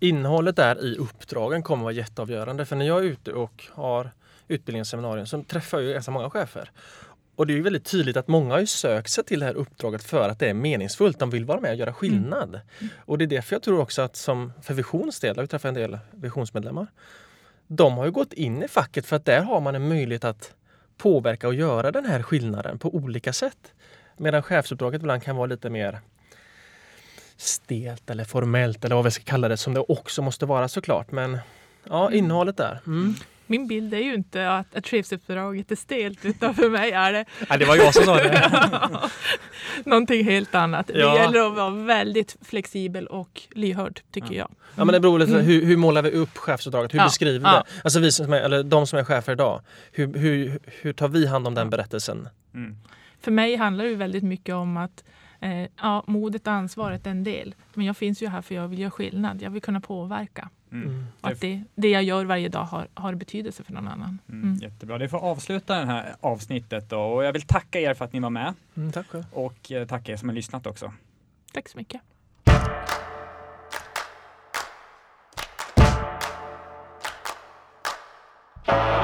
Innehållet 0.00 0.56
där 0.56 0.84
i 0.84 0.96
uppdragen 0.96 1.62
kommer 1.62 1.82
vara 1.82 1.92
jätteavgörande. 1.92 2.66
För 2.66 2.76
när 2.76 2.86
jag 2.86 2.98
är 2.98 3.02
ute 3.02 3.32
och 3.32 3.64
har 3.72 4.10
utbildningsseminarium 4.48 5.26
så 5.26 5.42
träffar 5.42 5.78
jag 5.78 5.86
ju 5.86 5.92
ganska 5.92 6.10
många 6.10 6.30
chefer. 6.30 6.70
Och 7.38 7.46
det 7.46 7.52
är 7.52 7.54
ju 7.54 7.62
väldigt 7.62 7.84
tydligt 7.84 8.16
att 8.16 8.28
många 8.28 8.54
har 8.54 8.64
sökt 8.64 9.10
sig 9.10 9.24
till 9.24 9.40
det 9.40 9.46
här 9.46 9.54
uppdraget 9.54 10.04
för 10.04 10.28
att 10.28 10.38
det 10.38 10.48
är 10.48 10.54
meningsfullt. 10.54 11.18
De 11.18 11.30
vill 11.30 11.44
vara 11.44 11.60
med 11.60 11.70
och 11.70 11.76
göra 11.76 11.92
skillnad. 11.92 12.60
Och 12.96 13.18
det 13.18 13.24
är 13.24 13.26
därför 13.26 13.54
jag 13.54 13.62
tror 13.62 13.80
också 13.80 14.02
att 14.02 14.16
som 14.16 14.52
för 14.62 14.74
Visions 14.74 15.20
del, 15.20 15.36
jag 15.36 15.42
har 15.42 15.46
träffat 15.46 15.68
en 15.68 15.74
del 15.74 15.98
visionsmedlemmar. 16.10 16.86
De 17.66 17.96
har 17.96 18.04
ju 18.04 18.10
gått 18.10 18.32
in 18.32 18.62
i 18.62 18.68
facket 18.68 19.06
för 19.06 19.16
att 19.16 19.24
där 19.24 19.42
har 19.42 19.60
man 19.60 19.74
en 19.74 19.88
möjlighet 19.88 20.24
att 20.24 20.54
påverka 20.96 21.48
och 21.48 21.54
göra 21.54 21.92
den 21.92 22.04
här 22.04 22.22
skillnaden 22.22 22.78
på 22.78 22.94
olika 22.94 23.32
sätt. 23.32 23.72
Medan 24.16 24.42
chefsuppdraget 24.42 25.00
ibland 25.00 25.22
kan 25.22 25.36
vara 25.36 25.46
lite 25.46 25.70
mer 25.70 26.00
stelt 27.36 28.10
eller 28.10 28.24
formellt 28.24 28.84
eller 28.84 28.94
vad 28.94 29.04
vi 29.04 29.10
ska 29.10 29.24
kalla 29.24 29.48
det 29.48 29.56
som 29.56 29.74
det 29.74 29.80
också 29.80 30.22
måste 30.22 30.46
vara 30.46 30.68
såklart. 30.68 31.12
Men 31.12 31.38
ja, 31.84 32.12
innehållet 32.12 32.56
där. 32.56 32.80
Mm. 32.86 33.14
Min 33.50 33.66
bild 33.66 33.94
är 33.94 33.98
ju 33.98 34.14
inte 34.14 34.50
att, 34.50 34.74
att 34.74 34.86
chefsuppdraget 34.86 35.70
är 35.70 35.76
stelt, 35.76 36.24
utan 36.24 36.54
för 36.54 36.70
mig 36.70 36.90
är 36.90 37.12
det 37.12 37.24
Nej, 37.50 37.58
det 37.58 37.64
var 37.64 37.76
jag 37.76 37.94
som 37.94 38.04
sa 38.04 38.14
det. 38.16 39.10
någonting 39.84 40.24
helt 40.24 40.54
annat. 40.54 40.90
Ja. 40.94 41.12
Det 41.14 41.16
gäller 41.18 41.46
att 41.46 41.56
vara 41.56 41.70
väldigt 41.70 42.36
flexibel 42.42 43.06
och 43.06 43.42
lyhörd, 43.54 44.00
tycker 44.12 44.34
jag. 44.34 44.50
Ja, 44.74 44.84
men 44.84 44.92
det 44.92 45.00
beror 45.00 45.18
lite 45.18 45.32
på 45.32 45.38
hur, 45.38 45.64
hur 45.64 45.76
målar 45.76 46.02
vi 46.02 46.10
upp 46.10 46.36
chefsuppdraget? 46.38 46.94
Hur 46.94 46.98
Ja, 46.98 47.04
beskriver 47.04 47.38
vi 47.38 47.44
ja. 47.44 47.52
det? 47.52 47.80
Alltså 47.84 48.00
vi 48.00 48.12
som 48.12 48.32
är, 48.32 48.40
eller 48.40 48.62
de 48.62 48.86
som 48.86 48.98
är 48.98 49.04
chefer 49.04 49.32
idag. 49.32 49.60
Hur, 49.92 50.14
hur, 50.14 50.58
hur 50.64 50.92
tar 50.92 51.08
vi 51.08 51.26
hand 51.26 51.46
om 51.46 51.54
den 51.54 51.70
berättelsen? 51.70 52.28
Mm. 52.54 52.76
För 53.20 53.30
mig 53.30 53.56
handlar 53.56 53.84
det 53.84 53.94
väldigt 53.94 54.24
mycket 54.24 54.54
om 54.54 54.76
att 54.76 55.04
eh, 55.40 55.68
ja, 55.82 56.04
modet 56.06 56.46
och 56.46 56.52
ansvaret 56.52 57.06
är 57.06 57.10
en 57.10 57.24
del. 57.24 57.54
Men 57.74 57.86
jag 57.86 57.96
finns 57.96 58.22
ju 58.22 58.28
här 58.28 58.42
för 58.42 58.54
jag 58.54 58.68
vill 58.68 58.78
göra 58.78 58.90
skillnad. 58.90 59.42
Jag 59.42 59.50
vill 59.50 59.62
kunna 59.62 59.80
påverka. 59.80 60.48
Mm. 60.72 60.88
mm. 60.88 61.06
Att 61.20 61.40
det, 61.40 61.62
det 61.74 61.88
jag 61.88 62.02
gör 62.02 62.24
varje 62.24 62.48
dag 62.48 62.64
har, 62.64 62.88
har 62.94 63.14
betydelse 63.14 63.64
för 63.64 63.72
någon 63.72 63.88
annan. 63.88 64.18
Mm. 64.28 64.42
Mm. 64.42 64.54
Jättebra. 64.56 64.98
Det 64.98 65.08
får 65.08 65.18
avsluta 65.18 65.78
det 65.78 65.86
här 65.86 66.16
avsnittet. 66.20 66.90
Då. 66.90 67.00
Och 67.00 67.24
jag 67.24 67.32
vill 67.32 67.42
tacka 67.42 67.80
er 67.80 67.94
för 67.94 68.04
att 68.04 68.12
ni 68.12 68.20
var 68.20 68.30
med. 68.30 68.54
Mm, 68.76 68.92
tack 68.92 69.06
själv. 69.06 69.24
Och 69.32 69.72
eh, 69.72 69.86
tacka 69.86 70.12
er 70.12 70.16
som 70.16 70.28
har 70.28 70.36
lyssnat 70.36 70.66
också. 70.66 70.92
Tack 71.52 71.68
så 71.68 71.78
mycket. 71.78 72.00
you 78.68 78.97